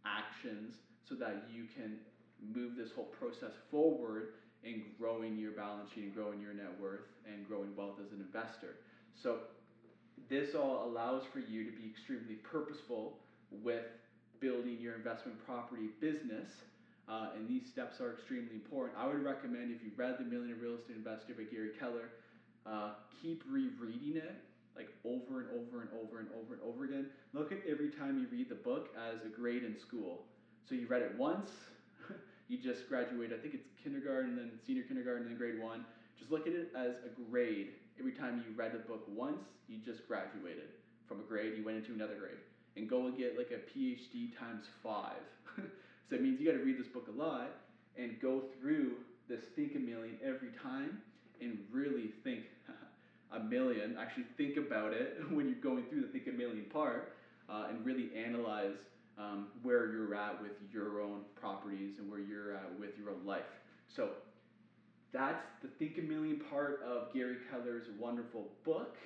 actions 0.06 0.76
so 1.08 1.14
that 1.16 1.44
you 1.54 1.66
can 1.76 1.98
move 2.54 2.76
this 2.76 2.91
whole 2.91 3.06
process 3.06 3.52
forward 3.71 4.34
in 4.63 4.84
growing 5.00 5.38
your 5.38 5.52
balance 5.52 5.89
sheet 5.93 6.06
and 6.06 6.15
growing 6.15 6.41
your 6.41 6.54
net 6.54 6.73
worth 6.82 7.08
and 7.26 7.47
growing 7.47 7.76
wealth 7.76 7.95
as 8.04 8.12
an 8.12 8.19
investor. 8.19 8.76
So 9.15 9.39
this 10.30 10.56
all 10.56 10.86
allows 10.86 11.23
for 11.32 11.39
you 11.39 11.63
to 11.65 11.71
be 11.71 11.88
extremely 11.88 12.36
purposeful 12.36 13.19
with 13.52 13.86
building 14.39 14.78
your 14.80 14.95
investment 14.95 15.43
property 15.45 15.89
business. 16.00 16.50
Uh, 17.08 17.30
and 17.36 17.47
these 17.47 17.65
steps 17.71 18.02
are 18.02 18.13
extremely 18.13 18.54
important. 18.54 18.97
I 18.97 19.08
would 19.08 19.23
recommend 19.23 19.71
if 19.71 19.82
you 19.82 19.91
read 19.95 20.17
The 20.19 20.26
Millionaire 20.26 20.58
Real 20.62 20.76
Estate 20.76 20.97
Investor 20.97 21.34
by 21.34 21.43
Gary 21.43 21.71
Keller, 21.80 22.10
uh, 22.65 22.91
keep 23.21 23.43
rereading 23.50 24.17
it 24.17 24.36
like 24.76 24.89
over 25.06 25.41
and 25.41 25.50
over 25.50 25.82
and 25.82 25.89
over 25.93 26.19
and 26.19 26.28
over 26.38 26.54
and 26.54 26.63
over 26.63 26.84
again. 26.84 27.08
Look 27.34 27.52
at 27.52 27.60
every 27.67 27.89
time 27.89 28.19
you 28.19 28.28
read 28.30 28.50
the 28.50 28.56
book 28.56 28.89
as 28.95 29.26
a 29.26 29.30
grade 29.30 29.63
in 29.63 29.80
school. 29.80 30.26
So 30.67 30.76
you 30.76 30.86
read 30.88 31.02
it 31.02 31.15
once, 31.17 31.50
you 32.48 32.58
just 32.58 32.88
graduate, 32.88 33.32
I 33.34 33.38
think 33.38 33.54
it's 33.54 33.68
kindergarten, 33.84 34.36
then 34.36 34.52
senior 34.66 34.84
kindergarten, 34.84 35.26
then 35.26 35.38
grade 35.38 35.62
one. 35.62 35.86
Just 36.18 36.32
look 36.32 36.48
at 36.48 36.54
it 36.54 36.72
as 36.76 36.96
a 37.06 37.30
grade. 37.30 37.74
Every 38.00 38.14
time 38.14 38.44
you 38.48 38.56
read 38.56 38.74
the 38.74 38.80
book 38.80 39.04
once, 39.08 39.44
you 39.68 39.78
just 39.84 40.08
graduated 40.08 40.70
from 41.08 41.20
a 41.20 41.24
grade, 41.24 41.54
you 41.58 41.64
went 41.64 41.78
into 41.78 41.94
another 41.94 42.16
grade. 42.16 42.40
And 42.76 42.90
go 42.90 43.08
and 43.08 43.18
get 43.18 43.38
like 43.38 43.52
a 43.52 43.78
PhD 43.78 44.38
times 44.38 44.66
five. 44.84 45.24
so 45.58 46.16
it 46.16 46.22
means 46.22 46.40
you 46.40 46.46
got 46.46 46.58
to 46.58 46.64
read 46.64 46.80
this 46.80 46.88
book 46.88 47.08
a 47.08 47.20
lot 47.20 47.50
and 47.98 48.20
go 48.22 48.44
through 48.60 48.94
this 49.28 49.42
Think 49.56 49.76
a 49.76 49.80
Million 49.80 50.18
every 50.24 50.50
time 50.62 51.02
and 51.42 51.58
really 51.72 52.12
think 52.24 52.44
a 53.32 53.40
million. 53.40 53.98
Actually, 54.00 54.26
think 54.38 54.58
about 54.58 54.94
it 54.94 55.18
when 55.32 55.48
you're 55.48 55.56
going 55.56 55.86
through 55.86 56.02
the 56.02 56.08
Think 56.08 56.28
a 56.28 56.32
Million 56.32 56.66
part 56.66 57.14
uh, 57.50 57.66
and 57.70 57.86
really 57.86 58.10
analyze 58.16 58.78
um, 59.18 59.48
where 59.64 59.92
you're 59.92 60.14
at 60.16 60.42
with 60.42 60.52
your 60.72 61.02
own 61.02 61.22
properties 61.40 61.98
and 62.00 62.10
where 62.10 62.20
you're 62.20 62.54
at 62.54 62.80
with 62.80 62.98
your 62.98 63.10
own 63.10 63.26
life. 63.26 63.42
So 63.88 64.10
that's 65.12 65.46
the 65.62 65.68
Think 65.80 65.98
a 65.98 66.02
Million 66.02 66.42
part 66.52 66.82
of 66.84 67.14
Gary 67.14 67.38
Keller's 67.50 67.88
wonderful 68.00 68.48
book. 68.64 68.98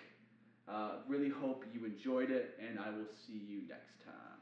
Uh, 0.67 0.95
really 1.07 1.29
hope 1.29 1.65
you 1.73 1.85
enjoyed 1.85 2.31
it, 2.31 2.57
and 2.59 2.79
I 2.79 2.89
will 2.89 3.07
see 3.27 3.41
you 3.47 3.61
next 3.67 4.03
time. 4.05 4.41